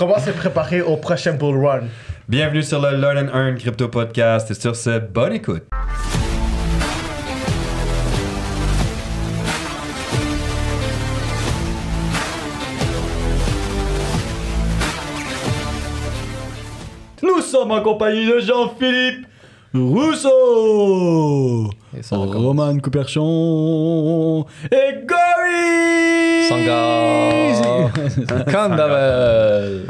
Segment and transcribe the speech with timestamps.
[0.00, 1.82] comment se préparer au prochain bull run?
[2.26, 5.64] Bienvenue sur le Learn and Earn Crypto Podcast et sur ce, bonne écoute.
[17.22, 19.26] Nous sommes en compagnie de Jean-Philippe
[19.74, 20.30] Rousseau,
[21.96, 22.44] Et ça recommence.
[22.44, 27.90] Roman Couperchon et Gory Sanga.
[28.50, 29.82] Kandabel.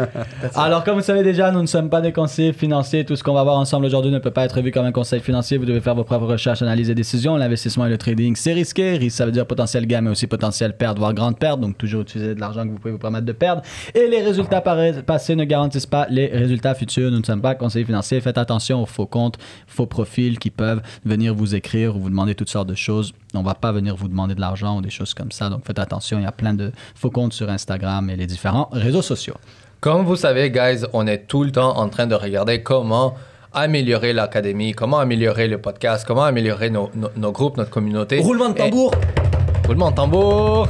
[0.55, 3.05] Alors, comme vous savez déjà, nous ne sommes pas des conseillers financiers.
[3.05, 5.21] Tout ce qu'on va voir ensemble aujourd'hui ne peut pas être vu comme un conseil
[5.21, 5.59] financier.
[5.59, 7.37] Vous devez faire vos propres recherches, analyses et décisions.
[7.37, 8.97] L'investissement et le trading, c'est risqué.
[8.97, 11.61] Risque, ça veut dire potentiel gain, mais aussi potentiel perte, voire grande perte.
[11.61, 13.63] Donc, toujours utiliser de l'argent que vous pouvez vous permettre de perdre.
[13.95, 17.11] Et les résultats passés ne garantissent pas les résultats futurs.
[17.11, 18.21] Nous ne sommes pas conseillers financiers.
[18.23, 19.37] Faites attention aux faux comptes,
[19.67, 23.13] faux profils qui peuvent venir vous écrire ou vous demander toutes sortes de choses.
[23.35, 25.49] On va pas venir vous demander de l'argent ou des choses comme ça.
[25.49, 26.19] Donc, faites attention.
[26.19, 29.35] Il y a plein de faux comptes sur Instagram et les différents réseaux sociaux.
[29.81, 33.15] Comme vous savez, guys, on est tout le temps en train de regarder comment
[33.53, 38.19] améliorer l'académie, comment améliorer le podcast, comment améliorer nos, nos- nos groupes, notre communauté.
[38.21, 38.93] Roulement de tambour.
[38.95, 40.69] Et- roulement de tambour.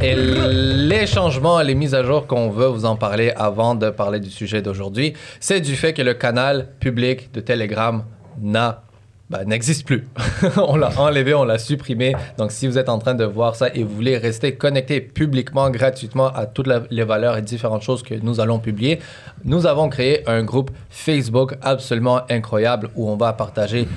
[0.00, 4.20] Et les changements, les mises à jour qu'on veut vous en parler avant de parler
[4.20, 8.04] du sujet d'aujourd'hui, c'est du fait que le canal public de Telegram
[8.40, 8.82] n'a
[9.30, 10.06] bah, n'existe plus.
[10.56, 12.14] on l'a enlevé, on l'a supprimé.
[12.36, 15.70] Donc, si vous êtes en train de voir ça et vous voulez rester connecté publiquement,
[15.70, 19.00] gratuitement à toutes les valeurs et différentes choses que nous allons publier,
[19.44, 23.88] nous avons créé un groupe Facebook absolument incroyable où on va partager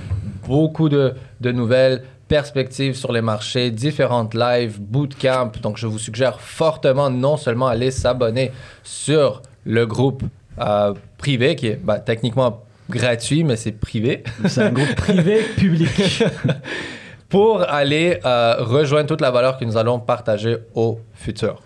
[0.47, 5.51] beaucoup de, de nouvelles perspectives sur les marchés, différentes lives, bootcamp.
[5.61, 8.51] Donc, je vous suggère fortement non seulement aller s'abonner
[8.83, 10.23] sur le groupe
[10.59, 14.23] euh, privé qui est bah, techniquement gratuit, mais c'est privé.
[14.45, 16.23] C'est un groupe privé public.
[17.29, 21.61] pour aller euh, rejoindre toute la valeur que nous allons partager au futur.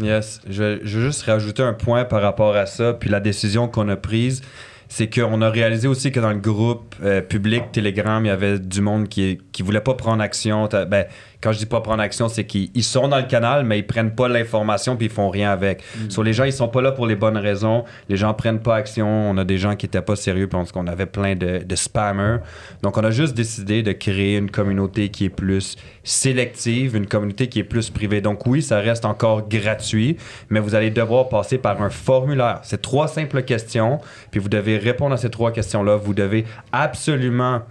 [0.00, 3.20] Yes, je vais, je vais juste rajouter un point par rapport à ça, puis la
[3.20, 4.42] décision qu'on a prise,
[4.88, 8.58] c'est qu'on a réalisé aussi que dans le groupe euh, public Telegram, il y avait
[8.58, 10.68] du monde qui, qui voulait pas prendre action.
[10.88, 11.06] Ben,
[11.40, 13.86] quand je dis pas prendre action, c'est qu'ils ils sont dans le canal, mais ils
[13.86, 15.82] prennent pas l'information puis ils font rien avec.
[16.08, 17.84] Sur les gens, ils sont pas là pour les bonnes raisons.
[18.08, 19.06] Les gens prennent pas action.
[19.06, 22.38] On a des gens qui étaient pas sérieux parce qu'on avait plein de, de spammers.
[22.82, 27.48] Donc, on a juste décidé de créer une communauté qui est plus sélective, une communauté
[27.48, 28.20] qui est plus privée.
[28.20, 30.16] Donc, oui, ça reste encore gratuit,
[30.50, 32.60] mais vous allez devoir passer par un formulaire.
[32.64, 34.00] C'est trois simples questions,
[34.32, 35.96] puis vous devez répondre à ces trois questions-là.
[35.96, 37.62] Vous devez absolument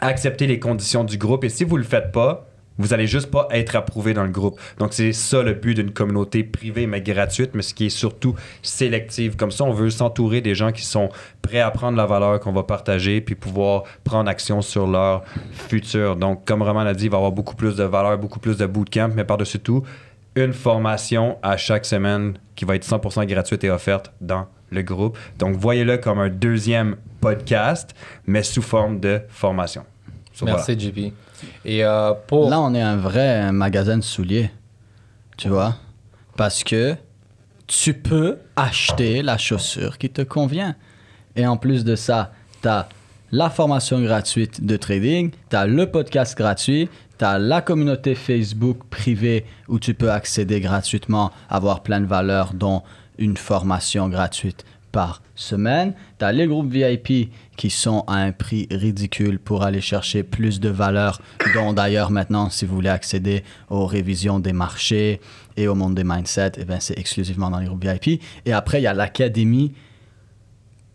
[0.00, 1.44] accepter les conditions du groupe.
[1.44, 2.46] Et si vous le faites pas,
[2.82, 4.60] vous allez juste pas être approuvé dans le groupe.
[4.78, 8.34] Donc c'est ça le but d'une communauté privée mais gratuite, mais ce qui est surtout
[8.62, 9.36] sélective.
[9.36, 11.10] Comme ça, on veut s'entourer des gens qui sont
[11.40, 15.22] prêts à prendre la valeur qu'on va partager puis pouvoir prendre action sur leur
[15.52, 16.16] futur.
[16.16, 18.56] Donc comme Roman a dit, il va y avoir beaucoup plus de valeur, beaucoup plus
[18.56, 19.84] de bootcamp, mais par-dessus tout,
[20.34, 25.18] une formation à chaque semaine qui va être 100% gratuite et offerte dans le groupe.
[25.38, 27.94] Donc voyez-le comme un deuxième podcast,
[28.26, 29.84] mais sous forme de formation.
[30.42, 31.12] Merci, JP.
[31.66, 32.14] Euh.
[32.30, 34.50] Là, on est un vrai magasin de souliers.
[35.36, 35.76] Tu vois?
[36.36, 36.96] Parce que
[37.66, 40.76] tu peux acheter la chaussure qui te convient.
[41.36, 42.88] Et en plus de ça, tu as
[43.30, 48.78] la formation gratuite de trading, tu as le podcast gratuit, tu as la communauté Facebook
[48.90, 52.82] privée où tu peux accéder gratuitement, avoir plein de valeurs, dont
[53.18, 55.94] une formation gratuite par semaine.
[56.18, 60.60] Tu as les groupes VIP qui sont à un prix ridicule pour aller chercher plus
[60.60, 61.20] de valeurs,
[61.54, 65.20] dont d'ailleurs maintenant, si vous voulez accéder aux révisions des marchés
[65.56, 68.22] et au monde des mindsets, eh c'est exclusivement dans les groupes VIP.
[68.46, 69.74] Et après, il y a l'académie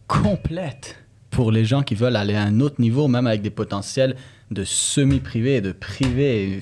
[0.07, 0.95] complète
[1.29, 4.15] pour les gens qui veulent aller à un autre niveau, même avec des potentiels
[4.49, 6.61] de semi-privé et de privé.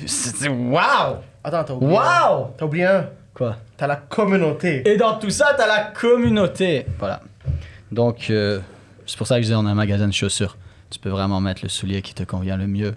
[0.50, 1.17] Wow!
[1.44, 1.94] Attends, t'as oublié.
[1.94, 2.53] Wow!
[2.57, 3.09] T'as oublié un.
[3.35, 3.57] Quoi?
[3.78, 4.81] T'as la communauté.
[4.90, 6.85] Et dans tout ça, t'as la communauté.
[6.97, 7.22] Voilà.
[7.91, 8.59] Donc, euh,
[9.06, 10.57] c'est pour ça que je dis on a un magasin de chaussures.
[10.90, 12.96] Tu peux vraiment mettre le soulier qui te convient le mieux.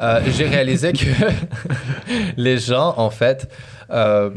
[0.00, 1.06] euh, j'ai réalisé que
[2.36, 3.48] les gens, en fait,
[3.90, 4.30] euh,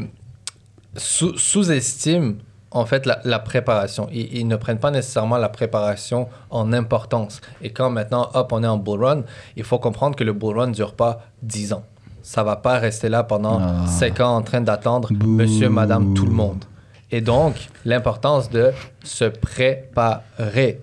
[0.96, 2.34] sous- sous-estiment
[2.72, 4.08] en fait la, la préparation.
[4.12, 7.40] Ils, ils ne prennent pas nécessairement la préparation en importance.
[7.62, 9.22] Et quand maintenant, hop, on est en bull run,
[9.56, 11.84] il faut comprendre que le bull run ne dure pas 10 ans.
[12.22, 13.86] Ça va pas rester là pendant Ah.
[13.86, 16.64] 5 ans en train d'attendre monsieur, madame, tout le monde.
[17.10, 18.70] Et donc, l'importance de
[19.02, 20.80] se préparer.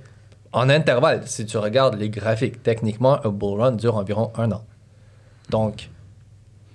[0.52, 4.64] En intervalle, si tu regardes les graphiques, techniquement, un bull run dure environ un an.
[5.50, 5.90] Donc,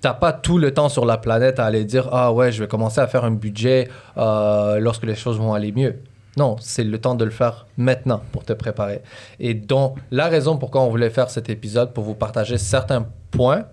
[0.03, 2.67] t'as pas tout le temps sur la planète à aller dire ah ouais je vais
[2.67, 5.95] commencer à faire un budget euh, lorsque les choses vont aller mieux.
[6.35, 9.01] Non, c'est le temps de le faire maintenant pour te préparer.
[9.39, 13.63] Et donc la raison pourquoi on voulait faire cet épisode pour vous partager certains points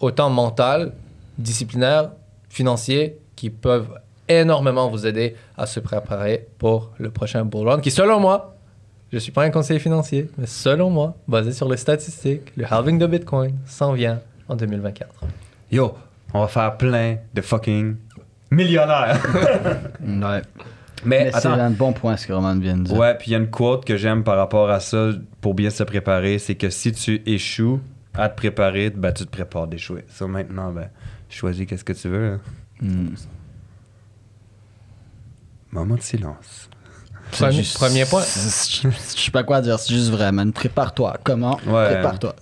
[0.00, 0.94] autant mental,
[1.38, 2.10] disciplinaire,
[2.48, 7.92] financier qui peuvent énormément vous aider à se préparer pour le prochain bull run qui
[7.92, 8.56] selon moi
[9.12, 12.98] je suis pas un conseiller financier, mais selon moi, basé sur les statistiques, le halving
[12.98, 15.26] de Bitcoin s'en vient en 2024.
[15.72, 15.94] Yo,
[16.34, 17.96] on va faire plein de fucking
[18.50, 19.20] millionnaires.
[20.06, 20.42] Ouais.
[21.04, 22.96] Mais, Mais c'est un bon point ce que Roman vient de dire.
[22.96, 25.10] Ouais, puis il y a une quote que j'aime par rapport à ça
[25.40, 27.80] pour bien se préparer, c'est que si tu échoues
[28.14, 30.04] à te préparer, ben tu te prépares d'échouer.
[30.08, 30.90] Ça maintenant, ben,
[31.28, 32.34] choisis qu'est-ce que tu veux.
[32.34, 32.40] hein.
[32.80, 33.14] Hmm.
[35.72, 36.68] Moment de silence.
[37.32, 38.22] Premier- premier point.
[38.22, 38.88] Je
[39.20, 40.52] sais pas quoi dire, c'est juste vrai, man.
[40.52, 41.16] Prépare-toi.
[41.24, 41.58] Comment?
[41.66, 41.94] Ouais.
[41.94, 42.34] Prépare-toi.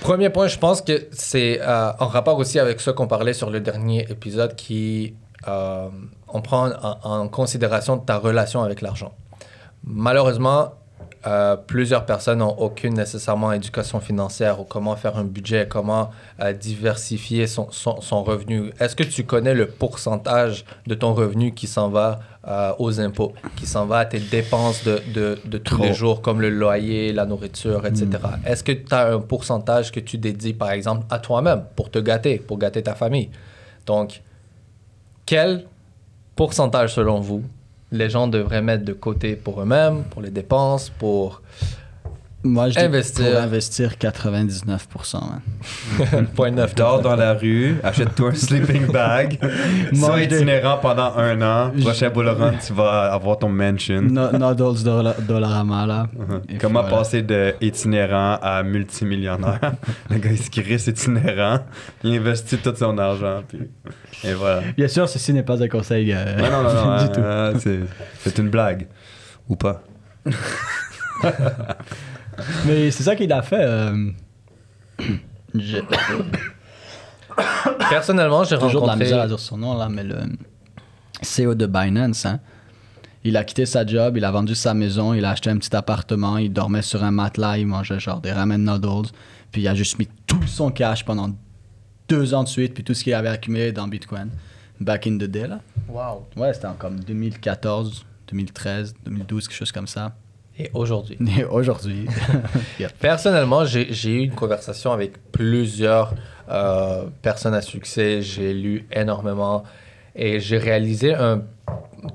[0.00, 3.50] Premier point, je pense que c'est euh, en rapport aussi avec ce qu'on parlait sur
[3.50, 5.14] le dernier épisode qui
[5.48, 5.88] euh,
[6.28, 9.12] on prend en, en considération ta relation avec l'argent.
[9.84, 10.72] Malheureusement,
[11.26, 16.54] euh, plusieurs personnes n'ont aucune nécessairement éducation financière ou comment faire un budget, comment euh,
[16.54, 18.72] diversifier son, son, son revenu.
[18.80, 23.34] Est-ce que tu connais le pourcentage de ton revenu qui s'en va euh, aux impôts,
[23.56, 25.84] qui s'en va à tes dépenses de, de, de tous Trop.
[25.84, 28.08] les jours, comme le loyer, la nourriture, etc.
[28.46, 31.98] Est-ce que tu as un pourcentage que tu dédies, par exemple, à toi-même pour te
[31.98, 33.28] gâter, pour gâter ta famille?
[33.84, 34.22] Donc,
[35.26, 35.66] quel
[36.34, 37.42] pourcentage, selon vous,
[37.92, 41.42] les gens devraient mettre de côté pour eux-mêmes, pour les dépenses, pour
[42.42, 43.32] Moi, je Investir.
[43.32, 45.20] pour investir 99%.
[45.20, 46.26] man.
[46.34, 49.38] point neuf Dors dans la rue, achète-toi un sleeping bag,
[49.92, 51.70] sois itinérant pendant un an.
[51.82, 54.00] Prochain run, tu vas avoir ton mansion.
[54.00, 56.06] No, Noodles Dola- Dollarama, là.
[56.48, 56.96] Et Comment voilà.
[56.96, 59.60] passer de itinérant à multimillionnaire?
[60.10, 61.58] Le gars, il se crisse itinérant,
[62.02, 63.58] il investit tout son argent, puis...
[64.24, 64.62] Et voilà.
[64.78, 67.60] Bien sûr, ceci n'est pas un conseil euh, Ouais, non, non, non, du hein, tout.
[67.60, 67.80] c'est,
[68.20, 68.86] c'est une blague.
[69.46, 69.82] Ou pas.
[72.66, 73.60] Mais c'est ça qu'il a fait.
[73.62, 74.10] euh,
[75.54, 75.82] J'ai
[77.88, 79.04] Personnellement, j'ai toujours de la rencontré...
[79.04, 80.16] misère à dire son nom, là, mais le
[81.22, 82.40] CEO de Binance, hein,
[83.24, 85.74] il a quitté sa job, il a vendu sa maison, il a acheté un petit
[85.74, 89.10] appartement, il dormait sur un matelas, il mangeait genre des ramen noodles,
[89.52, 91.30] puis il a juste mis tout son cash pendant
[92.08, 94.30] deux ans de suite, puis tout ce qu'il avait accumulé dans Bitcoin.
[94.80, 95.60] Back in the day, là.
[95.88, 96.26] Wow.
[96.36, 100.14] Ouais, c'était en comme 2014, 2013, 2012, quelque chose comme ça.
[100.58, 101.16] Et aujourd'hui.
[101.38, 102.06] Et aujourd'hui,
[103.00, 106.14] Personnellement, j'ai j'ai eu une conversation avec plusieurs
[106.50, 108.22] euh, personnes à succès.
[108.22, 109.64] J'ai lu énormément
[110.14, 111.42] et j'ai réalisé un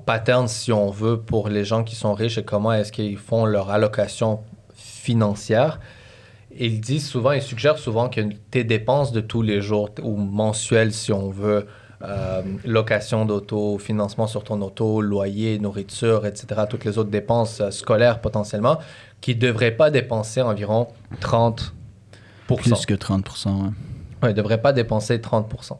[0.05, 3.45] pattern, si on veut, pour les gens qui sont riches et comment est-ce qu'ils font
[3.45, 4.41] leur allocation
[4.75, 5.79] financière.
[6.57, 8.21] Ils disent souvent, ils suggèrent souvent que
[8.51, 11.67] tes dépenses de tous les jours ou mensuelles, si on veut,
[12.07, 17.71] euh, location d'auto, financement sur ton auto, loyer, nourriture, etc., toutes les autres dépenses euh,
[17.71, 18.79] scolaires potentiellement,
[19.21, 20.87] qui ne devraient pas dépenser environ
[21.19, 21.73] 30
[22.47, 23.47] plus que 30%.
[23.47, 23.61] ouais.
[23.61, 23.71] Ouais,
[24.23, 25.77] il ne devrait pas dépenser 30%.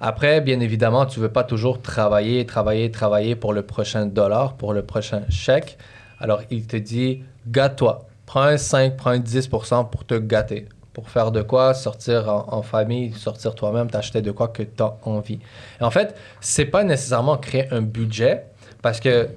[0.00, 4.54] Après, bien évidemment, tu ne veux pas toujours travailler, travailler, travailler pour le prochain dollar,
[4.56, 5.78] pour le prochain chèque.
[6.18, 8.06] Alors, il te dit, gâte-toi.
[8.26, 10.68] Prends un 5, prends un 10% pour te gâter.
[10.94, 14.96] Pour faire de quoi Sortir en, famille, sortir toi-même, t'acheter de quoi que tu as
[15.02, 15.40] envie.
[15.80, 18.44] Et en fait, c'est pas nécessairement créer un budget
[18.80, 19.28] parce que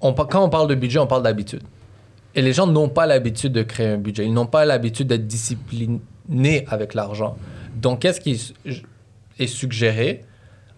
[0.00, 1.62] on, quand on parle de budget, on parle d'habitude.
[2.34, 4.24] Et les gens n'ont pas l'habitude de créer un budget.
[4.24, 7.36] Ils n'ont pas l'habitude d'être disciplinés avec l'argent.
[7.76, 8.54] Donc, qu'est-ce qui
[9.38, 10.24] est suggéré?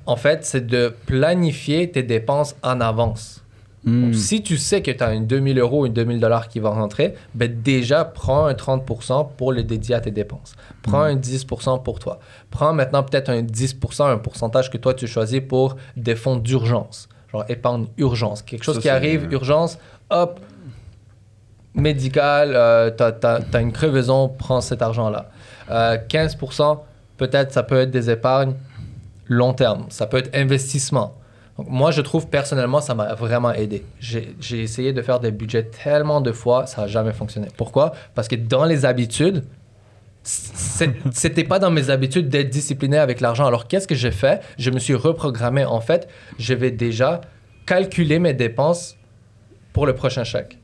[0.06, 3.41] En fait, c'est de planifier tes dépenses en avance.
[3.84, 4.04] Hmm.
[4.04, 6.60] Donc, si tu sais que tu as une 2000 euros ou une 2000 dollars qui
[6.60, 10.54] va rentrer, ben déjà, prends un 30% pour le dédier à tes dépenses.
[10.82, 12.20] Prends un 10% pour toi.
[12.50, 17.08] Prends maintenant peut-être un 10%, un pourcentage que toi tu choisis pour des fonds d'urgence.
[17.32, 18.42] Genre épargne urgence.
[18.42, 19.78] Quelque chose Ça, qui arrive, urgence,
[20.10, 20.38] hop,
[21.74, 25.30] médical, euh, t'as as, une crevaison, prends cet argent-là.
[25.70, 26.80] Euh, 15%,
[27.16, 28.54] peut-être ça peut être des épargnes
[29.28, 31.14] long terme, ça peut être investissement.
[31.62, 33.84] Donc, moi, je trouve personnellement, ça m'a vraiment aidé.
[34.00, 37.48] J'ai essayé de faire des budgets tellement de fois, ça n'a jamais fonctionné.
[37.56, 37.92] Pourquoi?
[38.14, 39.44] Parce que dans les habitudes,
[40.24, 43.46] c'était pas dans mes habitudes d'être discipliné avec l'argent.
[43.46, 44.42] Alors, qu'est-ce que j'ai fait?
[44.58, 45.64] Je me suis reprogrammé.
[45.64, 47.20] En fait, je vais déjà
[47.64, 48.96] calculer mes dépenses
[49.72, 50.58] pour le prochain chèque.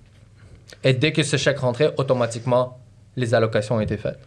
[0.83, 2.79] Et dès que ce chèque rentrait, automatiquement,
[3.17, 4.19] les allocations ont été faites.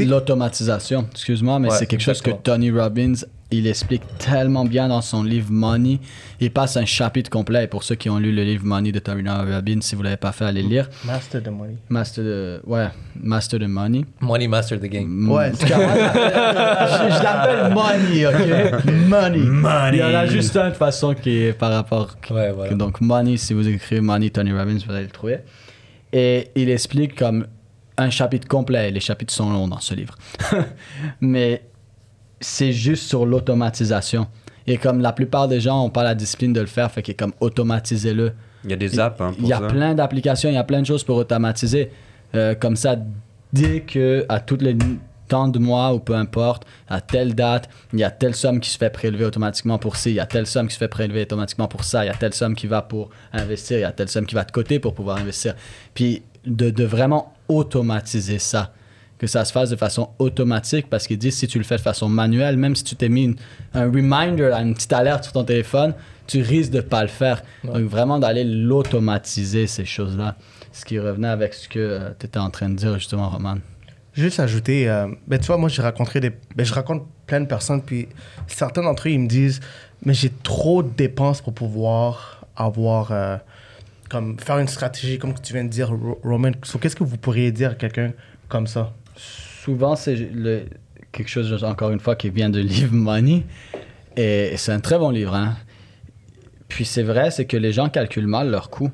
[0.00, 2.30] L'automatisation, excuse-moi, mais Ouais, c'est quelque chose que.
[2.30, 3.14] Tony Robbins
[3.52, 6.00] il explique tellement bien dans son livre Money.
[6.40, 7.64] Il passe un chapitre complet.
[7.64, 10.16] Et pour ceux qui ont lu le livre Money de Tony Robbins, si vous l'avez
[10.16, 10.88] pas fait, allez le lire.
[11.04, 11.76] Master the money.
[11.88, 12.88] Master de, ouais,
[13.20, 14.04] Master de Money.
[14.20, 15.30] Money Master the Game.
[15.30, 15.94] Ouais, cas, moi,
[16.86, 18.84] je, je l'appelle Money, ok?
[19.08, 19.38] Money.
[19.38, 19.96] Money.
[19.96, 22.16] Il y en a juste un de façon qui est par rapport.
[22.30, 22.74] Ouais, voilà.
[22.74, 25.38] Donc, Money, si vous écrivez Money Tony Robbins, vous allez le trouver.
[26.12, 27.46] Et il explique comme
[27.96, 28.90] un chapitre complet.
[28.90, 30.16] Les chapitres sont longs dans ce livre.
[31.20, 31.62] Mais
[32.42, 34.26] c'est juste sur l'automatisation.
[34.66, 37.12] Et comme la plupart des gens n'ont pas la discipline de le faire, fait que
[37.12, 38.32] comme automatisez-le.
[38.64, 39.66] Il y a des apps hein, pour Il y a ça.
[39.66, 41.90] plein d'applications, il y a plein de choses pour automatiser.
[42.34, 42.96] Euh, comme ça,
[43.52, 44.76] dès que à toutes les
[45.28, 48.70] temps de mois ou peu importe, à telle date, il y a telle somme qui
[48.70, 51.22] se fait prélever automatiquement pour ci, il y a telle somme qui se fait prélever
[51.22, 53.92] automatiquement pour ça, il y a telle somme qui va pour investir, il y a
[53.92, 55.54] telle somme qui va de côté pour pouvoir investir.
[55.94, 58.72] Puis de, de vraiment automatiser ça.
[59.22, 61.80] Que ça se fasse de façon automatique parce qu'ils disent si tu le fais de
[61.80, 63.36] façon manuelle, même si tu t'es mis une-
[63.72, 65.94] un reminder, une petite alerte sur ton téléphone,
[66.26, 67.40] tu risques de pas le faire.
[67.62, 70.34] Donc vraiment d'aller l'automatiser ces choses-là.
[70.72, 73.58] Ce qui revenait avec ce que tu étais en train de dire justement, Roman.
[74.14, 76.32] Juste ajouter, euh, ben, tu vois, moi, j'ai rencontré des.
[76.56, 78.08] Ben, je rencontre plein de personnes, puis
[78.46, 79.60] certains d'entre eux, ils me disent,
[80.04, 83.12] mais j'ai trop de dépenses pour pouvoir avoir.
[83.12, 83.36] euh,
[84.10, 86.50] comme faire une stratégie, comme tu viens de dire, Ro- Roman.
[86.64, 88.12] So, Qu'est-ce que vous pourriez dire à quelqu'un
[88.48, 88.92] comme ça?
[89.62, 90.64] Souvent, c'est le-
[91.12, 93.44] quelque chose, encore une fois, qui vient de livre Money.
[94.16, 95.34] Et c'est un très bon livre.
[95.34, 95.56] hein.
[96.68, 98.90] Puis c'est vrai, c'est que les gens calculent mal leurs coûts.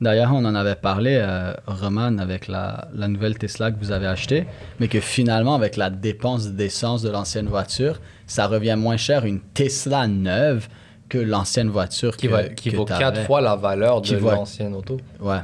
[0.00, 4.06] D'ailleurs, on en avait parlé, euh, Roman, avec la, la nouvelle Tesla que vous avez
[4.06, 4.46] achetée,
[4.78, 9.40] mais que finalement, avec la dépense d'essence de l'ancienne voiture, ça revient moins cher une
[9.40, 10.68] Tesla neuve
[11.08, 14.74] que l'ancienne voiture Qui, que- va, qui que vaut quatre fois la valeur de l'ancienne
[14.74, 14.98] auto.
[15.20, 15.38] Ouais.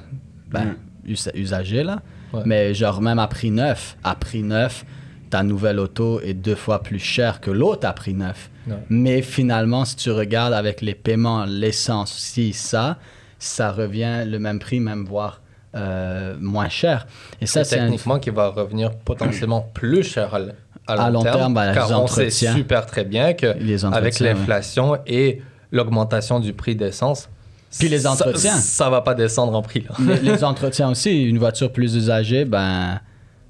[0.50, 2.02] Ben, us- usagé, là.
[2.32, 2.42] Ouais.
[2.46, 4.84] Mais genre, même à prix neuf, à prix neuf,
[5.30, 8.50] ta nouvelle auto est deux fois plus chère que l'autre à prix neuf.
[8.66, 8.74] Ouais.
[8.90, 12.96] Mais finalement, si tu regardes avec les paiements, l'essence, si, ça,
[13.38, 15.40] ça revient le même prix, même voire
[15.74, 17.06] euh, moins cher.
[17.40, 20.54] Et ça, C'est c'est un- techniquement qui va revenir potentiellement plus cher à, l-
[20.86, 24.26] À long terme, ben, car on sait super très bien que Les avec ouais.
[24.34, 27.30] l'inflation et l'augmentation du prix d'essence,
[27.78, 28.54] Puis les ça- entretiens.
[28.56, 29.84] ça, va pas descendre en prix.
[29.88, 30.14] Là.
[30.14, 33.00] les, les entretiens aussi, une voiture plus usagée, ben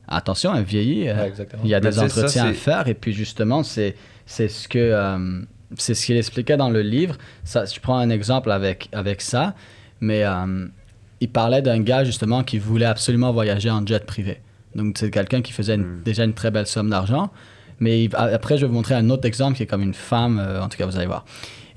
[0.08, 1.08] attention, elle vieillit.
[1.08, 1.32] euh, Ouais.
[1.64, 3.94] Il y a Mais des ça, entretiens à faire et puis justement, c'est
[4.26, 5.40] ce que euh,
[5.76, 7.16] c'est ce qu'il expliquait dans le livre.
[7.44, 9.54] Ça, je prends un exemple avec avec ça,
[10.00, 10.66] mais euh,
[11.20, 14.40] il parlait d'un gars justement qui voulait absolument voyager en jet privé.
[14.74, 17.30] Donc c'est quelqu'un qui faisait une- déjà une très belle somme d'argent.
[17.80, 20.38] Mais il- après, je vais vous montrer un autre exemple qui est comme une femme,
[20.60, 21.24] en tout cas, vous allez voir.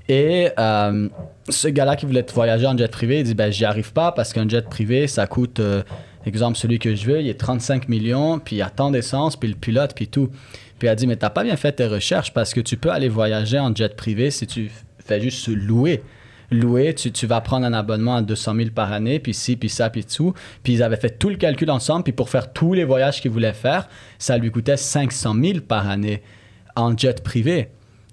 [0.07, 1.09] Et euh,
[1.49, 4.33] ce gars-là qui voulait voyager en jet privé, il dit ben, J'y arrive pas parce
[4.33, 5.81] qu'un jet privé, ça coûte, euh,
[6.25, 9.35] exemple, celui que je veux, il est 35 millions, puis il y a tant d'essence,
[9.35, 10.29] puis le pilote, puis tout.
[10.77, 12.91] Puis il a dit Mais t'as pas bien fait tes recherches parce que tu peux
[12.91, 16.03] aller voyager en jet privé si tu fais juste louer.
[16.51, 19.69] Louer, tu, tu vas prendre un abonnement à 200 000 par année, puis ci, puis
[19.69, 20.35] ça, puis tout.
[20.61, 23.31] Puis ils avaient fait tout le calcul ensemble, puis pour faire tous les voyages qu'ils
[23.31, 26.21] voulaient faire, ça lui coûtait 500 000 par année
[26.75, 27.69] en jet privé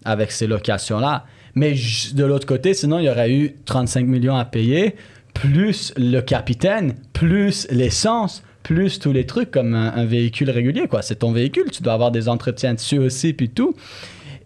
[0.07, 1.27] avec ces locations-là.
[1.55, 1.75] Mais
[2.15, 4.97] de l'autre côté, sinon, il y aurait eu 35 millions à payer,
[5.35, 10.87] plus le capitaine, plus l'essence, plus tous les trucs comme un, véhicule régulier.
[10.89, 11.03] quoi.
[11.03, 13.75] C'est ton véhicule, tu dois avoir des entretiens dessus aussi, puis tout.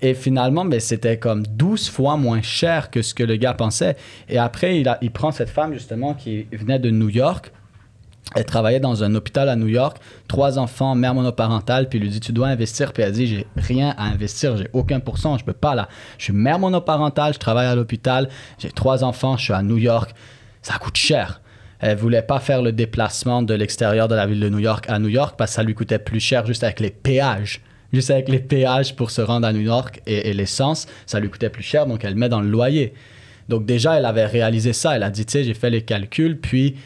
[0.02, 3.96] Et finalement, ben, c'était comme 12 fois moins cher que ce que le gars pensait.
[4.28, 7.50] Et après, il prend cette femme, justement, qui venait de New York.
[8.36, 9.96] Elle travaillait dans un hôpital à New York,
[10.28, 12.92] trois enfants, mère monoparentale, puis il lui dit Tu dois investir.
[12.92, 15.88] Puis elle dit J'ai rien à investir, j'ai aucun pourcent, je peux pas là.
[16.18, 18.28] Je suis mère monoparentale, je travaille à l'hôpital,
[18.58, 20.14] j'ai trois enfants, je suis à New York,
[20.60, 21.40] ça coûte cher.
[21.78, 24.98] Elle voulait pas faire le déplacement de l'extérieur de la ville de New York à
[24.98, 27.62] New York parce que ça lui coûtait plus cher juste avec les péages.
[27.90, 31.30] Juste avec les péages pour se rendre à New York et, et l'essence, ça lui
[31.30, 32.92] coûtait plus cher, donc elle le met dans le loyer.
[33.48, 34.94] Donc déjà, elle avait réalisé ça.
[34.94, 36.76] Elle a dit, tu sais, j'ai fait les calculs, puis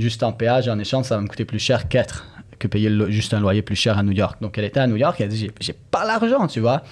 [0.00, 2.26] juste en péage et en échange, ça va me coûter plus cher qu'être,
[2.58, 4.40] que payer juste un loyer plus cher à New York.
[4.40, 6.82] Donc elle était à New York, elle dit, j'ai- pas l'argent, tu vois.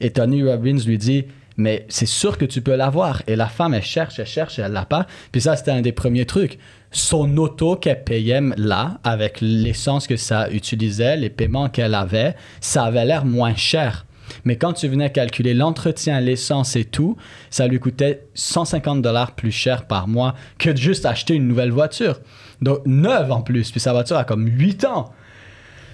[0.00, 1.24] Et Tony Robbins lui dit,
[1.56, 3.22] mais c'est sûr que tu peux l'avoir.
[3.28, 5.06] Et la femme, elle cherche, elle cherche, et elle l'a pas.
[5.30, 6.58] Puis ça, c'était un des premiers trucs.
[6.90, 12.84] Son auto qu'elle payait là, avec l'essence que ça utilisait, les paiements qu'elle avait, ça
[12.84, 14.04] avait l'air moins cher.
[14.44, 17.16] Mais quand tu venais calculer l'entretien, l'essence et tout,
[17.50, 22.20] ça lui coûtait 150 dollars plus cher par mois que juste acheter une nouvelle voiture.
[22.60, 23.70] Donc, neuve en plus.
[23.70, 25.12] Puis sa voiture a comme 8 ans.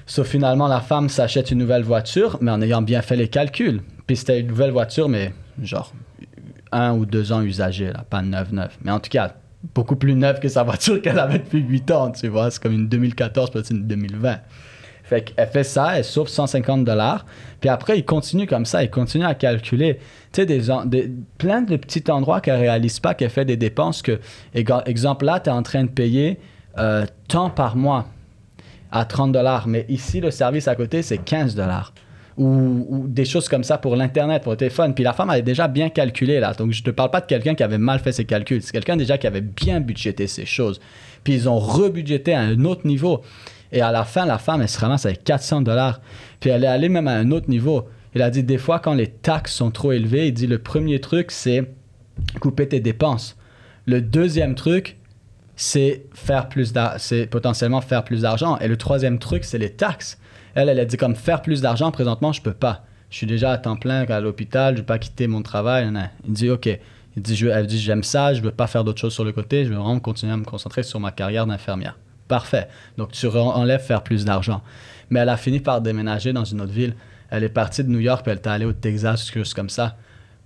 [0.07, 3.83] Sauf finalement, la femme s'achète une nouvelle voiture, mais en ayant bien fait les calculs.
[4.07, 5.93] Puis c'était une nouvelle voiture, mais genre
[6.73, 8.79] un ou deux ans usagée, là, pas neuf, neuf.
[8.83, 9.35] Mais en tout cas,
[9.75, 12.51] beaucoup plus neuve que sa voiture qu'elle avait depuis 8 ans, tu vois.
[12.51, 14.39] C'est comme une 2014, peut-être une 2020.
[15.11, 17.27] Fait qu'elle fait ça, elle sauve 150 dollars.
[17.61, 19.99] Puis après, il continue comme ça, il continue à calculer.
[20.33, 24.21] Tu sais, plein de petits endroits qu'elle réalise pas, qu'elle fait des dépenses que,
[24.55, 26.39] exemple là, tu es en train de payer
[26.79, 28.07] euh, tant par mois
[28.93, 29.67] à 30 dollars.
[29.67, 31.93] Mais ici, le service à côté, c'est 15 dollars.
[32.39, 34.95] Ou, des choses comme ça pour l'Internet, pour le téléphone.
[34.95, 36.55] Puis la femme avait déjà bien calculé là.
[36.55, 38.63] Donc je te parle pas de quelqu'un qui avait mal fait ses calculs.
[38.63, 40.81] C'est quelqu'un déjà qui avait bien budgété ses choses.
[41.25, 43.23] Puis ils ont rebudgété à un autre niveau.
[43.73, 46.01] Et à la fin, la femme, elle se ramasse avec 400 dollars.
[46.41, 47.89] Puis elle est allée même à un autre niveau.
[48.15, 51.01] Il a dit des fois, quand les taxes sont trop élevées, il dit le premier
[51.01, 51.73] truc, c'est
[52.41, 53.37] couper tes dépenses.
[53.87, 54.97] Le deuxième truc,
[55.57, 58.59] c'est faire plus c'est potentiellement faire plus d'argent.
[58.59, 60.19] Et le troisième truc, c'est les taxes.
[60.55, 62.85] Elle, elle a dit comme faire plus d'argent, présentement, je peux pas.
[63.11, 65.91] Je suis déjà à temps plein à l'hôpital, je vais pas quitter mon travail.
[66.27, 66.69] Il dit, OK.
[67.17, 69.65] Il dit, elle dit, j'aime ça, je veux pas faire d'autres choses sur le côté,
[69.65, 71.99] je veux vraiment continuer à me concentrer sur ma carrière d'infirmière.
[72.31, 72.69] Parfait.
[72.97, 74.63] Donc, tu enlèves faire plus d'argent.
[75.11, 76.95] Mais elle a fini par déménager dans une autre ville.
[77.29, 79.69] Elle est partie de New York, puis elle est allée au Texas, quelque chose comme
[79.69, 79.97] ça,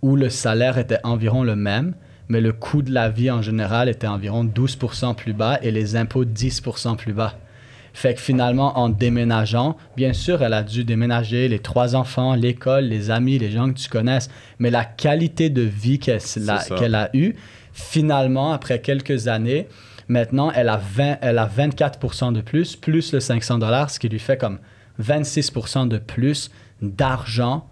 [0.01, 1.95] où le salaire était environ le même,
[2.31, 5.95] mais le coût de la vie en général était environ 12% plus bas et les
[5.95, 7.35] impôts 10% plus bas.
[7.93, 12.85] Fait que finalement, en déménageant, bien sûr, elle a dû déménager les trois enfants, l'école,
[12.85, 16.23] les amis, les gens que tu connaisses, mais la qualité de vie qu'elle
[16.79, 17.37] qu'elle a eue,
[17.75, 19.69] finalement, après quelques années,
[20.09, 24.09] maintenant, elle a, 20, elle a 24% de plus, plus le 500 dollars, ce qui
[24.09, 24.59] lui fait comme
[25.03, 26.51] 26% de plus
[26.83, 27.69] d'argent,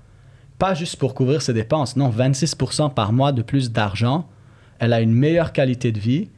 [0.58, 4.28] pas juste pour couvrir ses dépenses, non, 26% par mois de plus d'argent.
[4.78, 6.30] Elle a une meilleure qualité de vie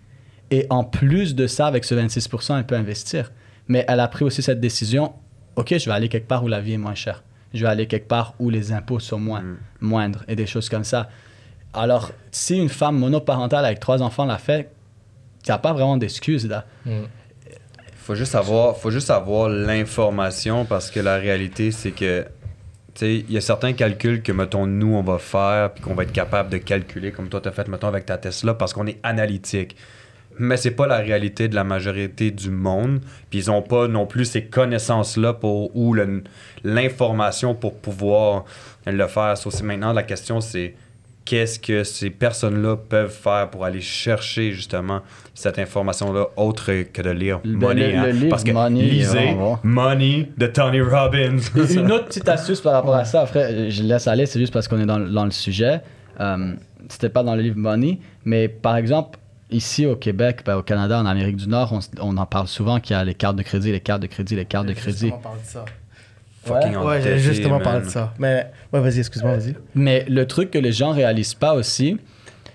[0.50, 3.32] et en plus de ça, avec ce 26%, elle peut investir.
[3.68, 5.14] Mais elle a pris aussi cette décision,
[5.56, 7.22] OK, je vais aller quelque part où la vie est moins chère.
[7.54, 9.42] Je vais aller quelque part où les impôts sont moins,
[9.80, 11.08] moindres et des choses comme ça.
[11.72, 14.73] Alors, si une femme monoparentale avec trois enfants l'a fait,
[15.48, 16.64] n'y a pas vraiment d'excuse là.
[17.96, 22.28] Faut juste avoir, faut juste avoir l'information parce que la réalité, c'est que, tu
[22.96, 26.02] sais, il y a certains calculs que, mettons, nous, on va faire puis qu'on va
[26.02, 28.86] être capable de calculer comme toi, tu as fait, mettons, avec ta Tesla parce qu'on
[28.86, 29.74] est analytique.
[30.38, 33.00] Mais c'est pas la réalité de la majorité du monde.
[33.30, 35.96] Puis ils ont pas non plus ces connaissances-là pour ou
[36.62, 38.44] l'information pour pouvoir
[38.84, 39.38] le faire.
[39.38, 40.74] So, maintenant la question, c'est
[41.24, 45.00] qu'est-ce que ces personnes-là peuvent faire pour aller chercher justement
[45.34, 47.92] cette information-là autre que de lire Money.
[47.92, 48.06] le- hein?
[48.06, 49.36] le livre Parce que Money, lisez.
[49.62, 51.38] Money de Tony Robbins.
[51.56, 54.52] Et Une autre petite astuce par rapport à ça, après, je laisse aller, c'est juste
[54.52, 55.80] parce qu'on est dans, dans le sujet.
[56.20, 56.52] Euh,
[56.88, 59.18] C'était pas dans le livre Money, mais par exemple,
[59.50, 62.94] ici au Québec, ben, au Canada, en Amérique du Nord, on, en parle souvent qu'il
[62.96, 65.10] y a les cartes de crédit, les cartes de crédit, les cartes de crédit.
[65.10, 65.64] De ça.
[66.44, 67.62] Fucking Ouais, j'ai endetté, justement man.
[67.62, 68.14] parlé de ça.
[68.18, 69.54] Mais, ouais, vas-y, excuse-moi, vas-y.
[69.74, 71.98] Mais le truc que les gens réalisent pas aussi,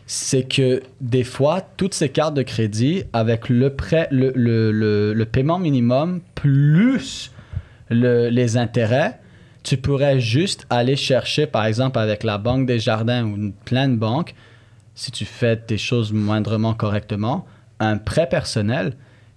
[0.05, 5.13] c'est que des fois, toutes ces cartes de crédit, avec le, prêt, le, le, le,
[5.13, 7.31] le paiement minimum plus
[7.89, 9.19] le- les intérêts,
[9.63, 13.87] tu pourrais juste aller chercher, par exemple, avec la Banque des Jardins ou une, plein
[13.89, 14.33] de banques,
[14.95, 17.45] si tu fais tes choses moindrement correctement,
[17.79, 18.93] un prêt personnel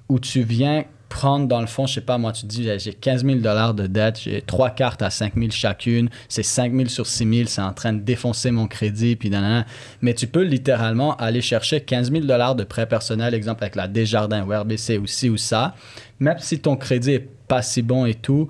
[0.09, 2.95] où tu viens prendre dans le fond, je sais pas, moi, tu te dis, j'ai
[2.95, 6.89] 15 000 dollars de dette, j'ai trois cartes à 5 000 chacune, c'est 5 000
[6.89, 9.67] sur 6 000, c'est en train de défoncer mon crédit, puis nanana.
[10.01, 13.89] Mais tu peux littéralement aller chercher 15 000 dollars de prêt personnel, exemple avec la
[13.89, 15.75] Desjardins ou RBC ou ci ou ça.
[16.19, 18.49] Même si ton crédit est pas si bon et tout,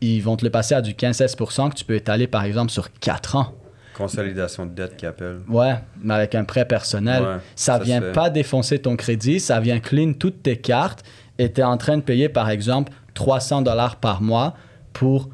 [0.00, 2.92] ils vont te le passer à du 15-16% que tu peux étaler, par exemple, sur
[3.00, 3.54] 4 ans.
[3.96, 5.40] Consolidation de dette qu'ils appellent.
[5.48, 9.58] Ouais, mais avec un prêt personnel, Ouais, ça, ça vient pas défoncer ton crédit, ça
[9.58, 11.04] vient clean toutes tes cartes
[11.38, 14.54] et tu es en train de payer par exemple 300 dollars par mois
[14.92, 15.28] pour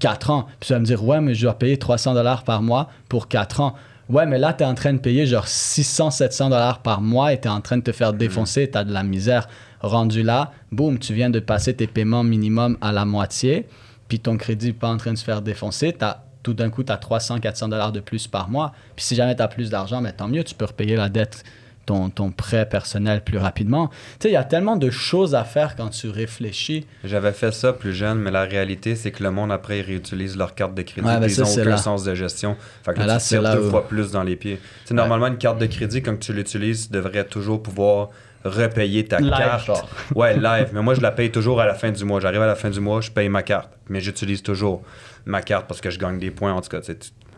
[0.00, 0.46] 4 ans.
[0.60, 3.28] Puis tu vas me dire ouais, mais je dois payer 300 dollars par mois pour
[3.28, 3.74] 4 ans.
[4.08, 7.32] Ouais, mais là tu es en train de payer genre 600 700 dollars par mois
[7.32, 8.18] et tu es en train de te faire Mm.
[8.18, 9.48] défoncer, tu as de la misère.
[9.80, 13.66] Rendu là, boum, tu viens de passer tes paiements minimum à la moitié,
[14.08, 16.82] puis ton crédit n'est pas en train de se faire défoncer, t'as tout d'un coup,
[16.84, 18.72] tu as 300, 400 dollars de plus par mois.
[18.94, 21.42] Puis si jamais tu as plus d'argent, mais tant mieux, tu peux repayer la dette,
[21.86, 23.88] ton, ton prêt personnel plus rapidement.
[23.88, 26.86] Tu sais, il y a tellement de choses à faire quand tu réfléchis.
[27.04, 30.36] J'avais fait ça plus jeune, mais la réalité, c'est que le monde, après, ils réutilisent
[30.36, 31.06] leur carte de crédit.
[31.06, 31.76] Ouais, ben ils ça, c'est aucun là.
[31.76, 32.56] sens de gestion.
[32.84, 34.56] Fait que Ah, là, là, tu tires deux où- fois plus dans les pieds.
[34.82, 38.08] Tu sais, Normalement, une carte de crédit, quand tu l'utilises, devrait toujours pouvoir
[38.44, 39.66] repayer ta Live, carte.
[39.66, 39.88] genre.
[40.14, 40.68] Ouais, live.
[40.72, 42.20] Mais moi, je la paye toujours à la fin du mois.
[42.20, 43.70] J'arrive à la fin du mois, je paye ma carte.
[43.88, 44.82] Mais j'utilise toujours
[45.24, 46.52] ma carte parce que je gagne des points.
[46.52, 46.92] En tout cas, tu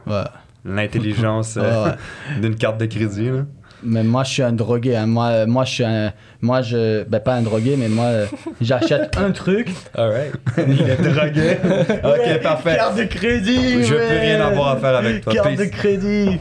[0.07, 0.25] Ouais.
[0.65, 1.93] l'intelligence euh, Ouais,
[2.41, 3.31] d'une carte de crédit.
[3.31, 3.45] Là.
[3.83, 4.97] Mais moi, je suis un drogué.
[4.97, 5.07] hein.
[5.07, 6.13] Moi, euh, moi, je suis un.
[6.43, 7.05] Moi, je.
[7.05, 8.27] Ben, pas un drogué, mais moi, euh,
[8.61, 9.69] j'achète un truc.
[9.95, 10.35] All right.
[10.69, 11.59] Il est drogué.
[12.05, 12.77] ok, parfait.
[12.77, 13.85] Carte de crédit.
[13.85, 14.21] Je veux plus ouais.
[14.35, 15.33] rien avoir à faire avec toi.
[15.33, 16.39] Carte de crédit.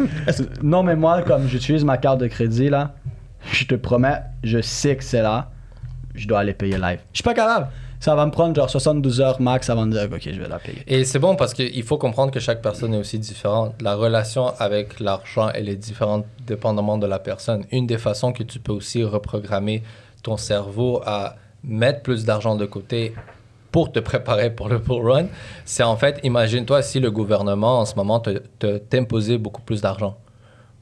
[0.63, 2.93] non, mais moi, comme j'utilise ma carte de crédit, là,
[3.51, 5.49] je te promets, je sais que c'est là.
[6.15, 6.99] Je dois aller payer live.
[7.13, 7.67] Je suis pas capable.
[8.07, 10.59] Ça va me prendre genre 72 heures max avant de dire, ok, je vais la
[10.59, 10.81] payer.
[10.87, 13.73] Et c'est bon parce qu'il faut comprendre que chaque personne est aussi différente.
[13.81, 17.65] La relation avec l'argent, elle est différente dépendamment de la personne.
[17.69, 19.83] Une des façons que tu peux aussi reprogrammer
[20.23, 23.13] ton cerveau à mettre plus d'argent de côté
[23.73, 25.25] pour te préparer pour le bull run,
[25.65, 30.15] c'est en fait, imagine-toi si le gouvernement en ce moment te, t'imposait beaucoup plus d'argent.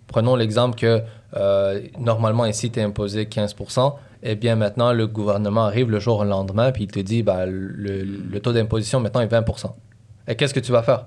[0.05, 1.01] Prenons l'exemple que
[1.35, 3.95] euh, normalement ici, tu es imposé 15%.
[4.27, 7.45] Eh bien, maintenant, le gouvernement arrive le jour au lendemain puis il te dit bah,
[7.45, 9.71] le, le taux d'imposition maintenant est 20%.
[10.27, 11.05] Et qu'est-ce que tu vas faire?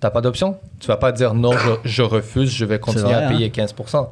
[0.00, 0.58] T'as pas d'option?
[0.78, 3.30] Tu vas pas dire non, je, je refuse, je vais continuer vrai, à hein.
[3.30, 4.08] payer 15%.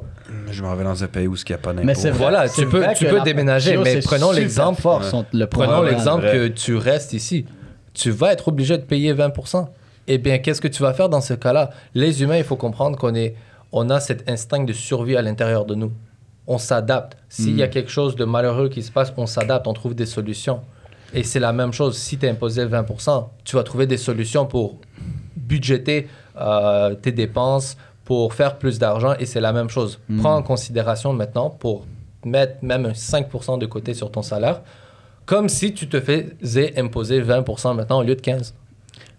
[0.49, 1.85] Je m'en vais dans un pays où il n'y a pas d'impôt.
[1.85, 5.01] Mais c'est vrai, Voilà, tu peux- tu peux déménager, mais prenons l'exemple- fort,
[5.31, 7.45] le Prenons l'exemple que tu restes ici.
[7.93, 9.69] Tu vas être obligé de payer 20%.
[10.07, 11.69] Eh bien, qu'est-ce que tu vas faire dans ce cas-là?
[11.93, 13.35] Les humains, il faut comprendre qu'on est,
[13.71, 15.91] on a cet instinct de survie à l'intérieur de nous.
[16.47, 17.17] On s'adapte.
[17.29, 20.05] S'il y a quelque chose de malheureux qui se passe, on s'adapte, on trouve des
[20.05, 20.61] solutions.
[21.13, 21.97] Et c'est la même chose.
[21.97, 24.77] Si tu es imposé 20%, tu vas trouver des solutions pour
[25.35, 26.07] budgéter
[26.39, 29.13] euh, tes dépenses, pour faire plus d'argent.
[29.19, 29.99] Et c'est la même chose.
[30.19, 31.85] Prends en considération maintenant pour
[32.25, 34.61] mettre même un 5% de côté sur ton salaire,
[35.25, 38.53] comme si tu te faisais imposer 20% maintenant au lieu de 15%.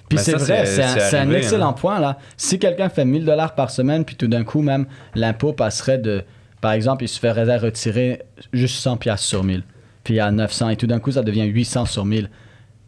[0.08, 1.72] Puis Mais c'est vrai, c'est- un, excellent hein.
[1.74, 2.16] point là.
[2.38, 6.24] Si quelqu'un fait 1000 dollars par semaine, puis tout d'un coup même l'impôt passerait de,
[6.60, 9.62] par exemple, il se ferait retirer juste 100 pièces sur 1000,
[10.04, 12.30] puis il y a 900 et tout d'un coup ça devient 800 sur 1000.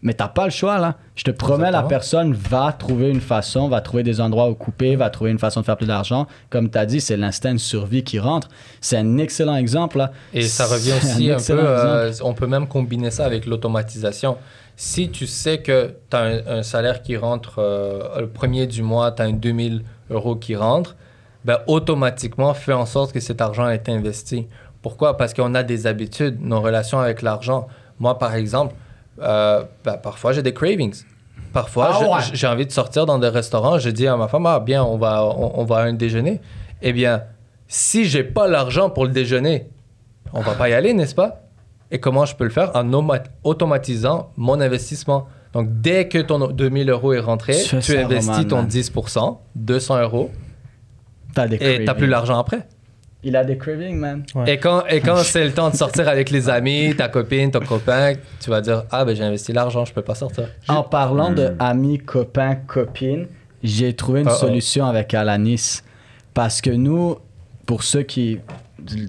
[0.02, 0.96] Mais t'as pas le choix là.
[1.14, 4.96] Je te promets, la personne va trouver une façon, va trouver des endroits où couper,
[4.96, 6.26] va trouver une façon de faire plus d'argent.
[6.48, 8.48] Comme tu as dit, c'est l'instinct de survie qui rentre.
[8.80, 10.12] C'est un excellent exemple là.
[10.33, 14.38] Et ça revient aussi un, peu, excellent euh, on peut même combiner ça avec l'automatisation.
[14.76, 18.83] Si tu sais que tu as un, un salaire qui rentre euh, le premier du
[18.83, 20.96] mois, tu as un 2000 euros qui rentre,
[21.44, 24.46] ben, automatiquement, fais en sorte que cet argent est investi.
[24.83, 25.16] Pourquoi?
[25.16, 27.66] Parce qu'on a des habitudes, nos relations avec l'argent.
[27.98, 28.74] Moi, par exemple,
[29.20, 30.94] euh, ben, parfois j'ai des cravings.
[31.53, 32.22] Parfois, Ah ouais?
[32.33, 33.79] j'ai envie de sortir dans des restaurants.
[33.79, 36.40] Je dis à ma femme, ah bien, on va, on, on va à un déjeuner.
[36.81, 37.24] Eh bien,
[37.66, 39.68] si j'ai pas l'argent pour le déjeuner,
[40.33, 41.40] on va pas y aller, n'est-ce pas?
[41.90, 42.70] Et comment je peux le faire?
[42.74, 45.26] En oma- automatisant mon investissement.
[45.53, 48.66] Donc, dès que ton 2000 euros est rentré, Tu investis ton man.
[48.68, 50.31] 10%, 200 euros,
[51.34, 52.66] T'as des et t'as plus l'argent après.
[53.22, 54.22] Il a des cravings, man.
[54.34, 54.54] Ouais.
[54.54, 57.60] Et quand, et quand c'est le temps de sortir avec les amis, ta copine, ton
[57.60, 60.48] copain, tu vas dire Ah, ben j'ai investi l'argent, je peux pas sortir.
[60.68, 61.56] En parlant de Hmm.
[61.60, 63.26] amis, copains, copines,
[63.62, 64.34] j'ai trouvé une Uh-oh.
[64.36, 65.80] solution avec Alanis.
[66.32, 67.16] Parce que nous,
[67.66, 68.40] pour ceux qui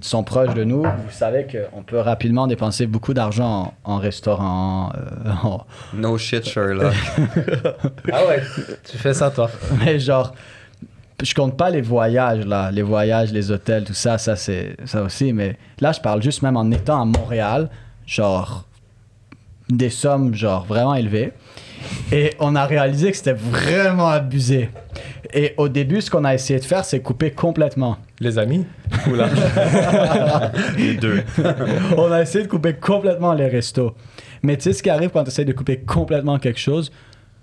[0.02, 4.92] sont proches de nous, vous savez qu'on peut rapidement dépenser beaucoup d'argent en, en restaurant.
[4.94, 6.92] euh, en- No shit, Sherlock.
[8.12, 8.42] Ah ouais,
[8.90, 9.50] tu fais ça toi.
[9.82, 10.34] Mais genre,
[11.22, 12.70] je compte pas les voyages, là.
[12.70, 15.32] Les voyages, les hôtels, tout ça, ça c'est ça aussi.
[15.32, 17.70] Mais là, je parle juste même en étant à Montréal,
[18.06, 18.66] genre,
[19.68, 21.32] des sommes, genre, vraiment élevées.
[22.12, 24.70] Et on a réalisé que c'était vraiment abusé.
[25.34, 27.96] Et au début, ce qu'on a essayé de faire, c'est couper complètement.
[28.20, 28.66] Les amis?
[29.10, 29.28] Ou là?
[30.76, 31.22] Les deux.
[31.96, 33.94] on a essayé de couper complètement les restos.
[34.42, 36.92] Mais tu sais ce qui arrive quand tu essaies de couper complètement quelque chose,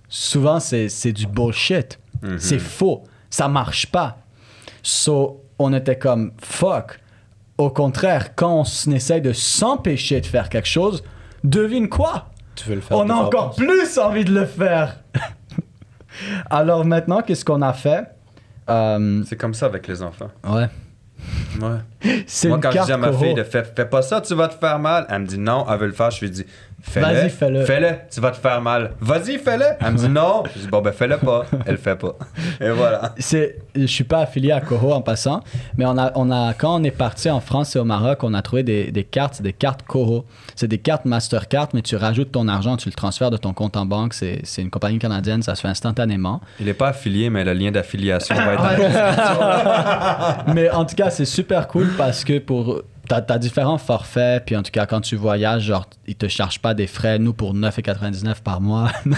[0.08, 2.00] souvent c'est c'est du bullshit.
[2.22, 2.38] Mhm.
[2.38, 3.04] C'est faux.
[3.30, 4.18] Ça marche pas.
[4.84, 7.00] So, on était comme fuck.
[7.58, 11.04] Au contraire, quand on essaye de s'empêcher de faire quelque chose,
[11.44, 12.30] devine quoi?
[12.56, 13.98] Tu veux le faire On a encore plus.
[13.98, 14.98] envie de le faire.
[16.50, 18.04] Alors maintenant, qu'est-ce qu'on a fait?
[18.70, 20.30] Euh, C'est comme ça avec les enfants.
[20.48, 20.68] ouais.
[21.62, 22.24] Ouais.
[22.28, 24.48] C'est Moi, quand je dis à ma fille de fais, fais pas ça, tu vas
[24.48, 25.06] te faire mal.
[25.10, 26.12] Elle me dit non, elle veut le faire.
[26.12, 26.46] Je lui dis
[26.82, 27.06] fais-le.
[27.06, 27.66] Vas-y, fais-le.
[27.66, 28.92] Fais-le, tu vas te faire mal.
[29.00, 29.66] Vas-y, fais-le.
[29.80, 30.44] Elle me dit non.
[30.56, 31.46] Je dis bon, ben fais-le pas.
[31.66, 32.16] Elle le fait pas.
[32.62, 33.14] Et voilà.
[33.18, 35.42] c'est je suis pas affilié à Coro en passant
[35.78, 38.34] mais on a on a quand on est parti en France et au Maroc on
[38.34, 41.96] a trouvé des, des cartes c'est des cartes Coro c'est des cartes Mastercard mais tu
[41.96, 45.00] rajoutes ton argent tu le transfères de ton compte en banque c'est c'est une compagnie
[45.00, 48.64] canadienne ça se fait instantanément Il est pas affilié, mais le lien d'affiliation va être.
[48.64, 53.78] dans la mais en tout cas c'est super cool parce que pour T'as as différents
[53.80, 57.18] forfaits, puis en tout cas, quand tu voyages, genre, ils te chargent pas des frais.
[57.20, 58.90] Nous, pour 9,99 par mois.
[59.06, 59.12] non,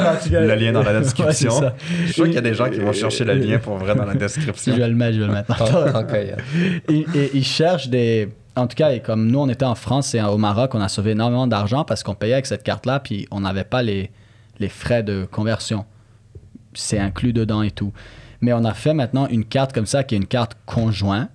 [0.00, 1.58] mais en tout cas- Le lien dans la description.
[1.60, 1.72] Ouais.
[2.00, 3.94] Je suis sûr qu'il y a des gens qui vont chercher le lien pour vrai
[3.94, 4.74] dans la description.
[4.74, 5.56] Je vais le mettre, je vais le mettre.
[5.56, 6.42] Tant- tant qu'à y aller.
[6.88, 8.28] et, et ils cherchent des.
[8.54, 10.88] En tout cas, et comme nous, on était en France et au Maroc, on a
[10.88, 14.10] sauvé énormément d'argent parce qu'on payait avec cette carte-là, puis on n'avait pas les,
[14.58, 15.86] les frais de conversion.
[16.74, 17.92] C'est inclus dedans et tout.
[18.42, 21.30] Mais on a fait maintenant une carte comme ça, qui est une carte conjointe.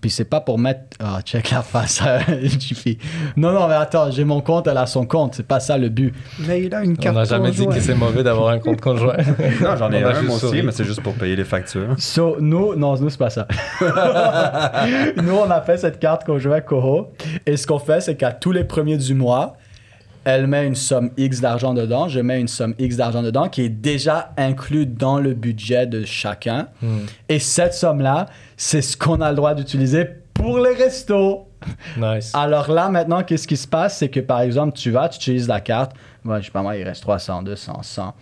[0.00, 0.80] Puis c'est pas pour mettre.
[1.00, 3.00] Ah, check la face à JP.
[3.36, 5.34] Non, non, mais attends, j'ai mon compte, elle a son compte.
[5.34, 6.14] C'est pas ça le but.
[6.46, 7.74] Mais il a une On carte n'a jamais dit conjointe.
[7.78, 9.16] que c'est mauvais d'avoir un compte conjoint.
[9.60, 11.94] Non, j'en ai On un juste moi aussi, mais c'est juste pour payer les factures.
[11.98, 13.46] So, nous, non, nous, c'est pas ça.
[15.16, 17.12] nous, on a fait cette carte à Koho.
[17.46, 19.56] Et ce qu'on fait, c'est qu'à tous les premiers du mois,
[20.28, 23.62] elle met une somme X d'argent dedans, je mets une somme X d'argent dedans qui
[23.62, 26.68] est déjà inclus dans le budget de chacun.
[26.82, 26.98] Hmm.
[27.30, 28.26] Et cette somme-là,
[28.58, 31.48] c'est ce qu'on a le droit d'utiliser pour les restos.
[31.96, 32.32] Nice.
[32.34, 33.96] Alors là, maintenant, qu'est-ce qui se passe?
[33.96, 35.92] C'est que par exemple, tu vas, tu utilises la carte.
[36.24, 38.14] Moi, je sais pas, moi, il reste 300, 200, 100.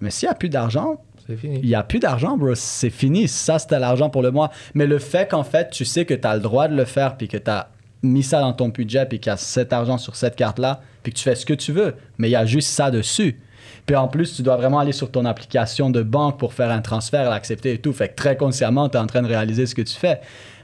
[0.00, 0.96] Mais s'il n'y a plus d'argent,
[1.28, 2.56] il n'y a plus d'argent, bro.
[2.56, 3.28] C'est fini.
[3.28, 4.50] Ça, c'était l'argent pour le mois.
[4.74, 7.16] Mais le fait qu'en fait, tu sais que tu as le droit de le faire,
[7.16, 7.68] puis que tu as
[8.02, 11.12] mis ça dans ton budget, puis qu'il y a cet argent sur cette carte-là, puis
[11.12, 11.94] que tu fais ce que tu veux.
[12.18, 13.40] Mais il y a juste ça dessus.
[13.86, 16.80] Puis en plus, tu dois vraiment aller sur ton application de banque pour faire un
[16.80, 17.92] transfert, l'accepter et tout.
[17.92, 20.20] Fait que très consciemment, tu es en train de réaliser ce que tu fais.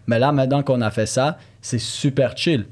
[0.07, 2.67] Mais là, maintenant qu'on a fait ça, c'est super chill.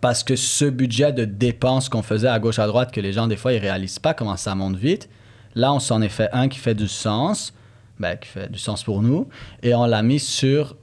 [0.00, 3.26] Parce que ce budget de dépenses qu'on faisait à gauche à droite, que les gens,
[3.26, 5.08] des fois, ils réalisent pas comment ça monte vite,
[5.54, 7.54] là, on s'en est fait un qui fait du sens,
[7.98, 9.28] ben, qui fait du sens pour nous,
[9.62, 10.76] et on l'a mis sur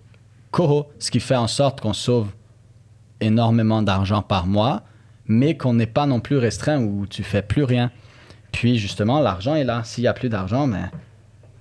[0.51, 2.29] Koho, ce qui fait en sorte qu'on sauve
[3.21, 4.83] énormément d'argent par mois,
[5.27, 7.91] mais qu'on n'est pas non plus restreint où tu fais plus rien.
[8.51, 9.83] Puis justement, l'argent est là.
[9.83, 10.83] S'il n'y a plus d'argent, mais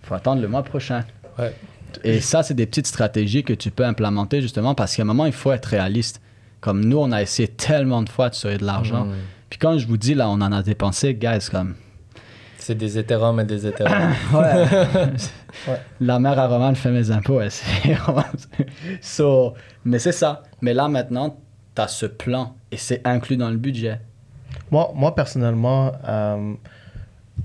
[0.02, 1.04] faut attendre le mois prochain.
[1.38, 1.54] Ouais.
[2.02, 5.26] Et ça, c'est des petites stratégies que tu peux implémenter justement parce qu'à un moment,
[5.26, 6.20] il faut être réaliste.
[6.60, 9.06] Comme nous, on a essayé tellement de fois de sauver de l'argent.
[9.50, 11.74] Puis quand je vous dis, là, on en a dépensé, guys, comme...
[12.58, 14.14] C'est des Ethereum et des Ethereum.
[15.68, 15.80] Ouais.
[16.00, 17.96] La mère à Roman fait mes impôts, elle, c'est
[19.00, 20.42] so, Mais c'est ça.
[20.60, 21.38] Mais là, maintenant,
[21.74, 24.00] tu as ce plan et c'est inclus dans le budget?
[24.70, 26.54] Moi, moi personnellement, euh,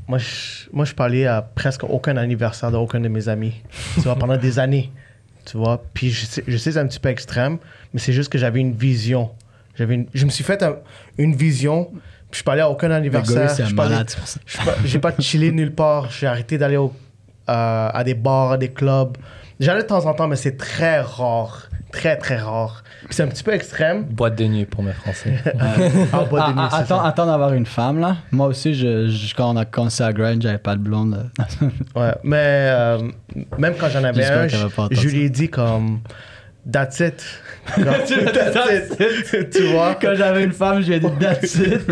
[0.07, 3.55] moi, je, moi, je parlais à presque aucun anniversaire d'aucun de mes amis.
[3.95, 4.91] Tu vois, pendant des années.
[5.45, 7.57] Tu vois, puis je sais, je sais c'est un petit peu extrême,
[7.93, 9.31] mais c'est juste que j'avais une vision.
[9.75, 10.75] J'avais une- je me suis fait un-
[11.17, 11.89] une vision,
[12.29, 13.49] puis je parlais à aucun anniversaire.
[14.57, 16.11] suis pas- J'ai pas chillé nulle part.
[16.11, 16.93] J'ai arrêté d'aller au-
[17.47, 19.17] à, à des bars, à des clubs.
[19.59, 21.68] J'allais de temps en temps, mais c'est très rare.
[21.91, 22.83] Très, très rare.
[23.05, 24.03] Puis c'est un petit peu extrême.
[24.03, 25.33] Boîte de nuit pour mes Français.
[26.13, 27.07] En boîte de Ah, nuit, ah, attends, ça.
[27.07, 28.17] attends d'avoir une femme, là.
[28.31, 31.29] Moi aussi, je, je- quand on a commencé à grind, j'avais pas de blonde.
[31.95, 32.99] Ouais, mais euh,
[33.57, 35.99] même quand j'en avais un, je, lui ai dit comme
[36.71, 37.25] That's it.
[37.73, 38.11] Comme, that's
[39.31, 39.49] it.
[39.51, 39.95] tu vois?
[39.99, 41.87] quand j'avais une femme, je lui ai dit That's it.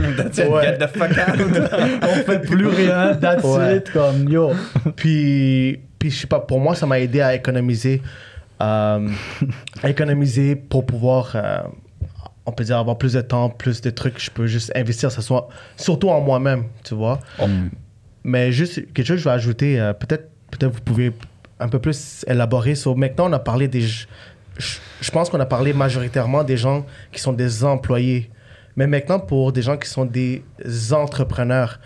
[0.48, 0.64] Ouais.
[0.64, 2.00] Get the fuck out.
[2.04, 3.16] on fait plus rien.
[3.16, 3.78] That's Ouais.
[3.78, 3.92] it.
[3.92, 4.52] Comme yo.
[4.96, 8.02] Puis, puis je sais pas, pour moi, ça m'a aidé à économiser.
[8.62, 9.10] Euh,
[9.84, 11.60] à économiser pour pouvoir, euh,
[12.46, 15.12] on peut dire, avoir plus de temps, plus de trucs que je peux juste investir,
[15.12, 17.20] ça soit, surtout en moi-même, tu vois.
[18.24, 21.14] Mais juste quelque chose que je vais ajouter, euh, peut-être peut-être vous pouvez
[21.60, 22.76] un peu plus élaborer.
[22.76, 23.82] sur maintenant, on a parlé des.
[23.82, 24.08] Je,
[25.02, 28.30] je pense qu'on a parlé majoritairement des gens qui sont des employés.
[28.76, 30.44] Mais maintenant, pour des gens qui sont des
[30.92, 31.80] entrepreneurs,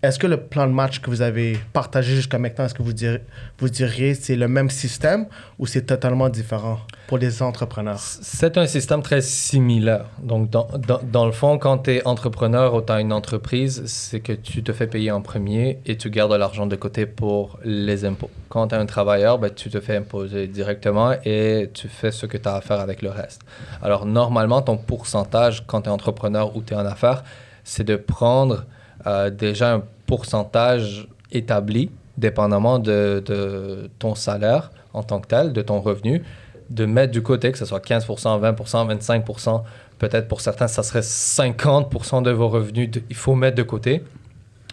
[0.00, 2.92] est-ce que le plan de match que vous avez partagé jusqu'à maintenant, est-ce que vous,
[2.92, 3.20] direz,
[3.58, 5.26] vous diriez c'est le même système
[5.58, 7.98] ou c'est totalement différent pour les entrepreneurs?
[7.98, 10.04] C'est un système très similaire.
[10.22, 13.82] Donc, dans, dans, dans le fond, quand tu es entrepreneur ou tu as une entreprise,
[13.86, 17.58] c'est que tu te fais payer en premier et tu gardes l'argent de côté pour
[17.64, 18.30] les impôts.
[18.50, 22.26] Quand tu es un travailleur, ben, tu te fais imposer directement et tu fais ce
[22.26, 23.40] que tu as à faire avec le reste.
[23.82, 27.24] Alors, normalement, ton pourcentage quand tu es entrepreneur ou tu es en affaires,
[27.64, 28.64] c'est de prendre
[29.08, 35.62] euh, déjà un pourcentage établi, dépendamment de, de ton salaire en tant que tel, de
[35.62, 36.22] ton revenu,
[36.70, 39.62] de mettre du côté, que ce soit 15%, 20%, 25%,
[39.98, 44.02] peut-être pour certains, ça serait 50% de vos revenus, de- il faut mettre de côté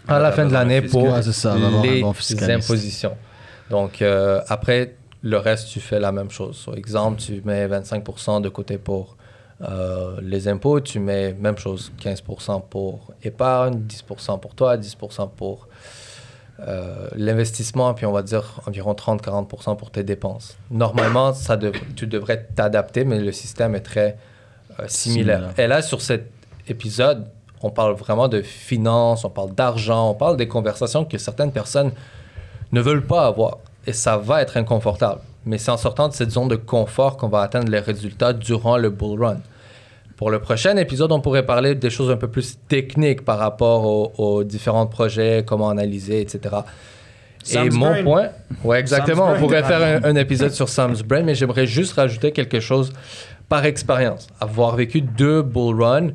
[0.08, 2.12] à la fin de l'année pour ça, les bon
[2.54, 3.16] impositions.
[3.70, 6.62] Donc, euh, après, le reste, tu fais la même chose.
[6.66, 9.15] Par exemple, tu mets 25% de côté pour
[9.62, 15.68] euh, les impôts, tu mets même chose, 15% pour épargne, 10% pour toi, 10% pour
[16.60, 20.56] euh, l'investissement, puis on va dire environ 30-40% pour tes dépenses.
[20.70, 24.16] Normalement, ça dev- tu devrais t'adapter, mais le système est très
[24.80, 25.38] euh, similaire.
[25.40, 25.58] Similaire.
[25.58, 26.30] Et là, sur cet
[26.68, 27.26] épisode,
[27.62, 31.92] on parle vraiment de finances, on parle d'argent, on parle des conversations que certaines personnes
[32.72, 33.58] ne veulent pas avoir.
[33.86, 35.20] Et ça va être inconfortable.
[35.46, 38.76] Mais c'est en sortant de cette zone de confort qu'on va atteindre les résultats durant
[38.76, 39.38] le bull run.
[40.16, 43.84] Pour le prochain épisode, on pourrait parler des choses un peu plus techniques par rapport
[43.84, 46.56] aux, aux différents projets, comment analyser, etc.
[47.52, 48.02] Et mon Brain.
[48.02, 48.28] point,
[48.64, 49.68] ouais, exactement, Sam's on pourrait Brain.
[49.68, 52.92] faire un, un épisode sur Sam's Brain, mais j'aimerais juste rajouter quelque chose
[53.48, 54.26] par expérience.
[54.40, 56.08] Avoir vécu deux bull runs,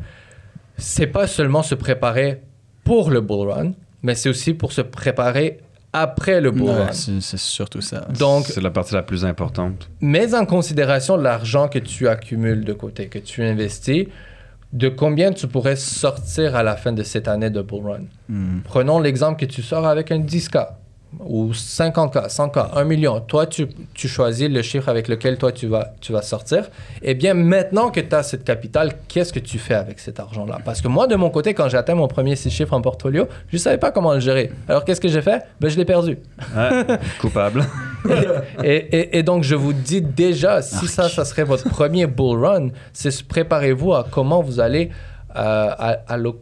[0.77, 2.41] c'est pas seulement se préparer
[2.83, 3.71] pour le bull run,
[4.03, 5.59] mais c'est aussi pour se préparer
[5.93, 6.91] après le bull Ouais, run.
[6.93, 8.07] c'est c'est surtout ça.
[8.17, 9.89] Donc, C'est la partie la plus importante.
[10.01, 14.07] mets en considération l'argent que tu accumules de côté, que tu investis,
[14.73, 18.01] de combien tu pourrais sortir à la fin de cette année de bull run.
[18.29, 18.59] Hmm.
[18.63, 20.67] Prenons l'exemple que tu sors avec un 10K
[21.19, 23.19] ou 50K, 100K, 1 million.
[23.19, 26.69] Toi, tu, tu choisis le chiffre avec lequel toi, tu vas, tu vas sortir.
[27.01, 30.59] Eh bien, maintenant que tu as cette capitale, qu'est-ce que tu fais avec cet argent-là?
[30.63, 33.27] Parce que moi, de mon côté, quand j'ai atteint mon premier six chiffres en portfolio,
[33.49, 34.51] je ne savais pas comment le gérer.
[34.69, 35.43] Alors, qu'est-ce que j'ai fait?
[35.59, 36.17] Ben, je l'ai perdu.
[36.55, 36.85] Ouais,
[37.19, 37.65] coupable.
[38.63, 42.43] Et, et- et donc, je vous dis déjà, si ça, ça serait votre premier bull
[42.43, 44.89] run, c'est préparez-vous à comment vous allez
[45.35, 46.39] euh, à- alloquer,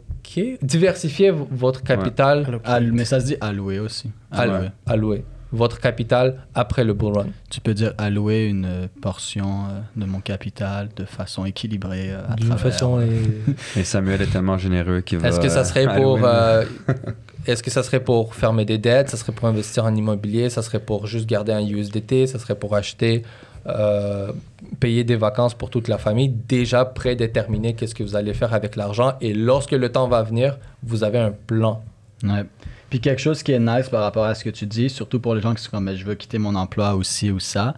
[0.62, 4.10] diversifier v- votre capital, Al- mais ça se dit allouer aussi.
[4.30, 4.70] allouer, Allouer.
[4.86, 7.26] allouer votre capital après le bull run.
[7.50, 12.12] Tu peux dire allouer une euh, portion euh, de mon capital de façon équilibrée.
[12.12, 13.00] euh, à D'une travers- façon.
[13.76, 15.28] Et Samuel est tellement généreux qu'il va.
[15.28, 16.64] Est-ce que ça serait pour euh,
[17.46, 20.62] est-ce que ça serait pour fermer des dettes, ça serait pour investir en immobilier, ça
[20.62, 23.24] serait pour juste garder un USDT, ça serait pour acheter
[23.66, 24.32] euh,
[24.78, 28.76] payer des vacances pour toute la famille, déjà prédéterminer qu'est-ce que vous allez faire avec
[28.76, 31.82] l'argent et lorsque le temps va venir, vous avez un plan.
[32.22, 32.44] Ouais.
[32.88, 35.34] Puis quelque chose qui est nice par rapport à ce que tu dis, surtout pour
[35.34, 37.74] les gens qui sont comme Ben, je veux quitter mon emploi aussi ou ça,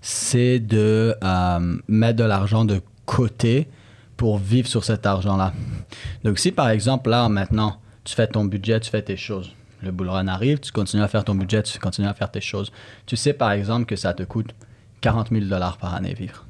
[0.00, 3.68] c'est de euh, mettre de l'argent de côté
[4.16, 5.52] pour vivre sur cet argent-là.
[6.24, 9.52] Donc si par exemple là maintenant tu fais ton budget, tu fais tes choses,
[9.82, 12.40] le bull run arrive, tu continues à faire ton budget, tu continues à faire tes
[12.40, 12.72] choses.
[13.06, 14.54] Tu sais par exemple que ça te coûte
[15.00, 16.46] 40 000 dollars par année vivre.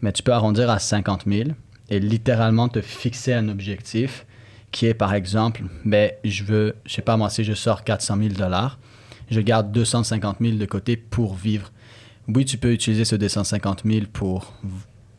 [0.00, 1.50] Mais tu peux arrondir à 50 000
[1.90, 4.26] et littéralement te fixer un objectif
[4.72, 8.16] qui est par exemple, ben, je veux, je sais pas moi, si je sors 400
[8.16, 8.78] 000 dollars,
[9.30, 11.70] je garde 250 000 de côté pour vivre.
[12.28, 14.54] Oui, tu peux utiliser ce 250 000 pour,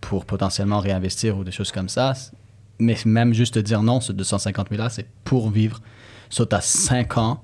[0.02, 2.13] pour potentiellement réinvestir ou des choses comme ça,
[2.80, 5.82] mais même juste te dire non, ce 250 000 là, c'est pour vivre.
[6.30, 7.44] Soit tu as 5 ans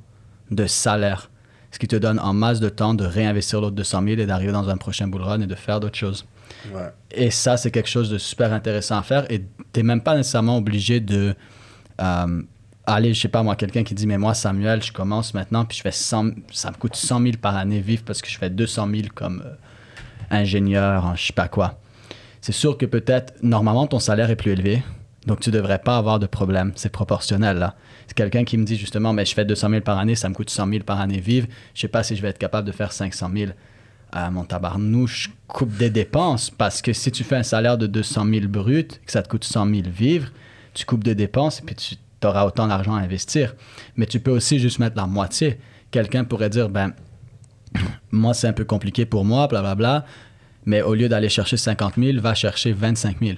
[0.50, 1.30] de salaire,
[1.71, 4.51] ce qui te donne en masse de temps de réinvestir l'autre 200 000 et d'arriver
[4.51, 6.25] dans un prochain bull run et de faire d'autres choses.
[6.73, 6.89] Ouais.
[7.12, 9.32] Et ça, c'est quelque chose de super intéressant à faire.
[9.32, 9.45] Et tu
[9.77, 11.36] n'es même pas nécessairement obligé de
[12.01, 12.41] euh,
[12.86, 15.77] aller, je sais pas moi, quelqu'un qui dit Mais moi, Samuel, je commence maintenant, puis
[15.77, 18.49] je fais 100, ça me coûte 100 000 par année vivre parce que je fais
[18.49, 19.53] 200 000 comme euh,
[20.32, 21.79] ingénieur, en je sais pas quoi.
[22.41, 24.82] C'est sûr que peut-être, normalement, ton salaire est plus élevé.
[25.27, 26.71] Donc, tu devrais pas avoir de problème.
[26.75, 27.75] C'est proportionnel, là.
[28.15, 30.50] Quelqu'un qui me dit justement, mais je fais 200 000 par année, ça me coûte
[30.50, 31.48] 100 000 par année vivre.
[31.74, 33.52] Je sais pas si je vais être capable de faire 500 000
[34.12, 36.50] à mon tabarnouche, coupe des dépenses.
[36.50, 39.43] Parce que si tu fais un salaire de 200 000 brut, que ça te coûte
[39.43, 40.30] 100 000 vivre,
[40.74, 43.56] tu coupes des dépenses et puis tu auras autant d'argent à investir.
[43.95, 45.60] Mais tu peux aussi juste mettre la moitié.
[45.91, 46.93] Quelqu'un pourrait dire, ben,
[48.12, 50.06] moi, c'est un peu compliqué pour moi, blablabla.
[50.65, 53.38] Mais au lieu d'aller chercher 50 000, va chercher 25 000.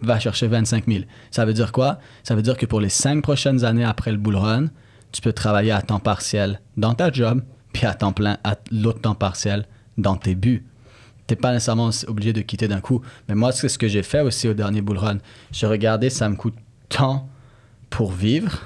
[0.00, 1.04] Va chercher 25 000.
[1.30, 1.98] Ça veut dire quoi?
[2.22, 4.66] Ça veut dire que pour les cinq prochaines années après le bull run,
[5.12, 9.00] tu peux travailler à temps partiel dans ta job, puis à temps plein à l'autre
[9.00, 10.66] temps partiel dans tes buts.
[11.26, 13.02] Tu n'es pas nécessairement obligé de quitter d'un coup.
[13.28, 15.18] Mais moi, c'est ce que j'ai fait aussi au dernier bull run.
[15.50, 16.54] J'ai regardé, ça me coûte
[16.88, 17.28] tant
[17.90, 18.62] pour vivre.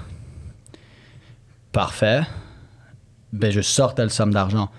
[1.72, 2.22] Parfait.
[3.32, 4.70] Ben, je sors telle somme d'argent.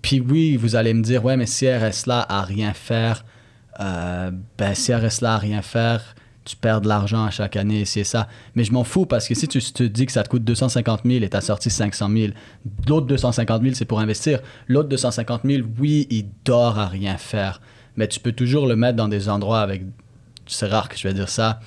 [0.00, 3.24] Puis oui, vous allez me dire, ouais, mais si elle reste là à rien faire,
[3.82, 6.14] euh, ben si elle reste là à rien faire,
[6.44, 8.28] tu perds de l'argent à chaque année, c'est ça.
[8.54, 11.02] Mais je m'en fous parce que si tu te dis que ça te coûte 250
[11.04, 12.32] 000 et tu as sorti 500 000,
[12.88, 14.40] l'autre 250 000, c'est pour investir.
[14.68, 17.60] L'autre 250 000, oui, il dort à rien faire.
[17.96, 19.82] Mais tu peux toujours le mettre dans des endroits avec.
[20.46, 21.60] C'est rare que je vais dire ça,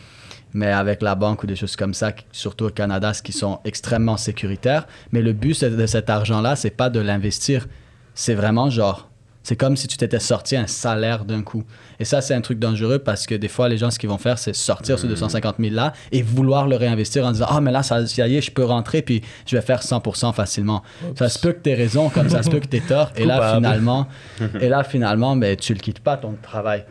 [0.54, 3.60] mais avec la banque ou des choses comme ça, surtout au Canada, ce qui sont
[3.64, 4.88] extrêmement sécuritaires.
[5.12, 7.68] Mais le but de cet argent-là, c'est pas de l'investir.
[8.14, 9.10] C'est vraiment genre.
[9.46, 11.64] C'est comme si tu t'étais sorti un salaire d'un coup.
[12.00, 14.18] Et ça, c'est un truc dangereux parce que des fois, les gens, ce qu'ils vont
[14.18, 17.72] faire, c'est sortir ce 250 000 là et vouloir le réinvestir en disant Ah, mais
[17.72, 20.82] là, ça, ça y est, je peux rentrer puis je vais faire 100% facilement.
[21.14, 23.12] Ça se peut que tu raison, comme ça se peut que tu tort.
[23.18, 24.08] Et là, finalement,
[24.60, 26.84] et là, finalement ben, tu le quittes pas, ton travail.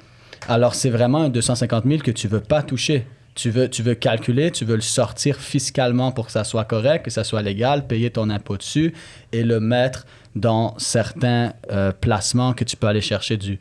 [0.48, 3.04] Alors, c'est vraiment un 250 000 que tu veux pas toucher.
[3.34, 7.04] Tu veux, tu veux calculer, tu veux le sortir fiscalement pour que ça soit correct,
[7.04, 8.94] que ça soit légal, payer ton impôt dessus
[9.32, 13.60] et le mettre dans certains euh, placements que tu peux aller chercher du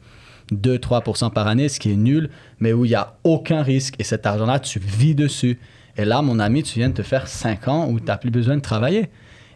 [0.52, 3.96] 2-3% par année, ce qui est nul, mais où il n'y a aucun risque.
[4.00, 5.60] Et cet argent-là, tu vis dessus.
[5.98, 8.32] Et là, mon ami, tu viens de te faire 5 ans où tu n'as plus
[8.32, 9.10] besoin de travailler.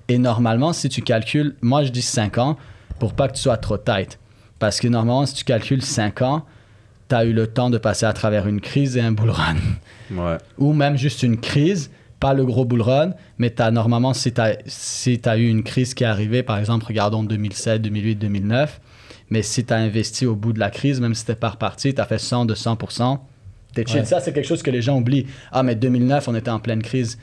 [0.08, 2.58] Et normalement, si tu calcules, moi je dis 5 ans
[2.99, 4.19] pour pas que tu sois trop tight.
[4.60, 6.45] Parce que normalement, si tu calcules 5 ans,
[7.10, 9.56] tu as eu le temps de passer à travers une crise et un bull run.
[10.12, 10.38] Ouais.
[10.58, 14.34] Ou même juste une crise, pas le gros bull run, mais tu as normalement, si
[14.34, 18.15] tu as, si t'as eu une crise qui est arrivée, par exemple, regardons 2007, 2008,
[18.15, 18.82] 2009,
[19.30, 21.93] mais si tu as investi au bout de la crise, même si tu pas reparti,
[21.93, 23.19] tu as fait 100, 200%,
[23.73, 23.99] t'es chill.
[23.99, 24.06] Ouais.
[24.06, 25.27] Ça, c'est quelque chose que les gens oublient.
[25.51, 27.17] Ah, mais 2009, on était en pleine crise.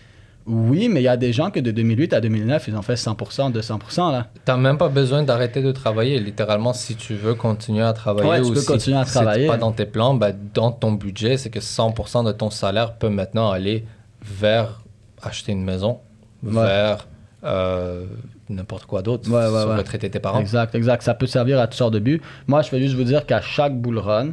[0.47, 2.95] Oui, mais il y a des gens que de 2008 à 2009, ils ont fait
[2.95, 4.29] 100%, 200%, là.
[4.45, 6.21] T'as même pas besoin d'arrêter de travailler.
[6.21, 9.12] Littéralement, si tu veux continuer à travailler Ouais, tu ou peux si continuer à c'est
[9.12, 9.47] travailler.
[9.47, 13.09] pas dans tes plans, ben, dans ton budget, c'est que 100% de ton salaire peut
[13.09, 13.87] maintenant aller
[14.23, 14.84] vers
[15.27, 16.01] acheter une maison,
[16.43, 17.07] vers
[17.45, 18.07] euh,
[18.49, 19.77] n'importe quoi d'autre, Ouais, ouais.
[19.77, 20.41] retraiter tes parents.
[20.41, 21.03] Exact, exact.
[21.03, 22.20] Ça peut servir à toutes sortes de buts.
[22.47, 24.33] Moi, je vais juste vous dire qu'à chaque bull run,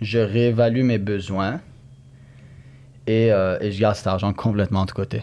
[0.00, 1.60] je réévalue mes besoins
[3.06, 5.22] et, euh, et je garde cet argent complètement de côté.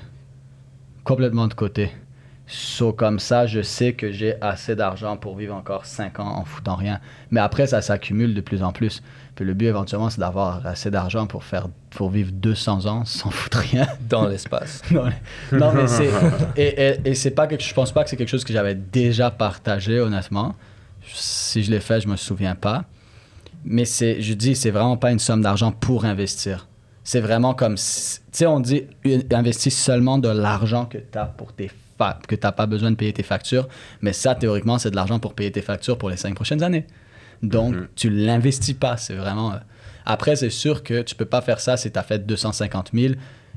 [1.04, 1.92] Complètement de côté.
[2.48, 6.44] So, comme ça, je sais que j'ai assez d'argent pour vivre encore 5 ans en
[6.44, 7.00] foutant rien.
[7.32, 9.02] Mais après, ça s'accumule de plus en plus.
[9.36, 13.30] Puis le but, éventuellement, c'est d'avoir assez d'argent pour, faire, pour vivre 200 ans sans
[13.32, 13.88] foutre rien.
[14.10, 14.82] Dans l'espace.
[14.92, 15.06] non,
[15.52, 16.10] non, mais c'est.
[16.58, 18.76] Et, et, et c'est pas quelque je pense pas que c'est quelque chose que j'avais
[18.76, 20.56] déjà partagé, honnêtement.
[21.14, 22.84] Si je l'ai fait, je me souviens pas.
[23.64, 26.68] Mais c'est, je dis, c'est vraiment pas une somme d'argent pour investir.
[27.04, 27.76] C'est vraiment comme.
[27.76, 27.82] Tu
[28.32, 28.84] sais, on dit,
[29.32, 31.72] investis seulement de l'argent que tu as pour tes
[32.28, 33.68] que tu n'as pas besoin de payer tes factures.
[34.02, 36.86] Mais ça, théoriquement, c'est de l'argent pour payer tes factures pour les cinq prochaines années.
[37.44, 38.98] Donc, tu l'investis pas.
[38.98, 39.54] C'est vraiment.
[39.54, 39.58] euh,
[40.06, 43.14] Après, c'est sûr que tu peux pas faire ça si tu as fait 250 000.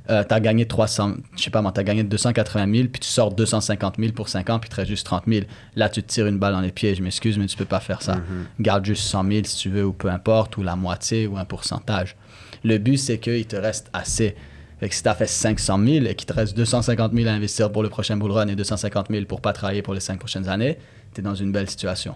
[0.06, 3.08] tu as gagné 300, je sais pas moi, tu as gagné 280 000, puis tu
[3.08, 5.46] sors 250 000 pour 5 ans, puis tu restes juste 30 000.
[5.76, 7.80] Là, tu te tires une balle dans les pieds, je m'excuse, mais tu peux pas
[7.80, 8.16] faire ça.
[8.60, 11.44] Garde juste 100 000 si tu veux, ou peu importe, ou la moitié, ou un
[11.46, 12.16] pourcentage.
[12.64, 14.34] Le but, c'est qu'il te reste assez.
[14.80, 17.32] Fait que si tu as fait 500 000 et qu'il te reste 250 000 à
[17.32, 20.18] investir pour le prochain bull run et 250 000 pour pas travailler pour les 5
[20.18, 20.76] prochaines années,
[21.14, 22.14] tu es dans une belle situation.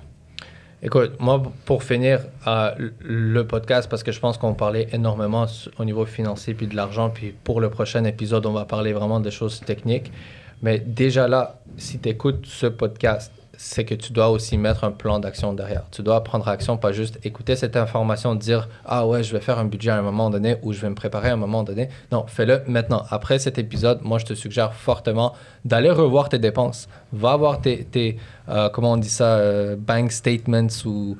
[0.80, 5.84] Écoute, moi, pour finir euh, le podcast, parce que je pense qu'on parlait énormément au
[5.84, 9.32] niveau financier puis de l'argent, puis pour le prochain épisode, on va parler vraiment des
[9.32, 10.12] choses techniques.
[10.62, 14.92] Mais déjà là, si tu écoutes ce podcast, c'est que tu dois aussi mettre un
[14.92, 15.82] plan d'action derrière.
[15.90, 19.58] Tu dois prendre action, pas juste écouter cette information, dire Ah ouais, je vais faire
[19.58, 21.88] un budget à un moment donné ou je vais me préparer à un moment donné.
[22.12, 23.02] Non, fais-le maintenant.
[23.10, 25.34] Après cet épisode, moi, je te suggère fortement
[25.64, 26.88] d'aller revoir tes dépenses.
[27.12, 28.16] Va voir tes, tes
[28.48, 31.16] euh, comment on dit ça, euh, bank statements ou.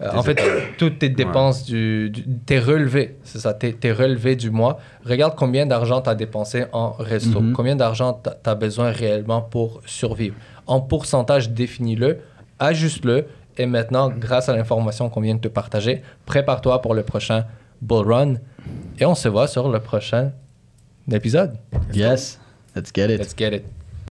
[0.00, 0.40] euh, en fait,
[0.78, 4.78] toutes tes dépenses, du, du- tes relevés, c'est ça, tes, tes relevés du mois.
[5.04, 7.52] Regarde combien d'argent tu as dépensé en resto, Mhm.
[7.52, 10.36] combien d'argent tu as besoin réellement pour survivre.
[10.66, 12.20] En pourcentage, définis-le,
[12.58, 17.44] ajuste-le, et maintenant, grâce à l'information qu'on vient de te partager, prépare-toi pour le prochain
[17.82, 18.34] Bull Run,
[18.98, 20.32] et on se voit sur le prochain
[21.10, 21.56] épisode.
[21.92, 22.40] Yes,
[22.74, 23.18] let's get it.
[23.18, 23.64] Let's get it.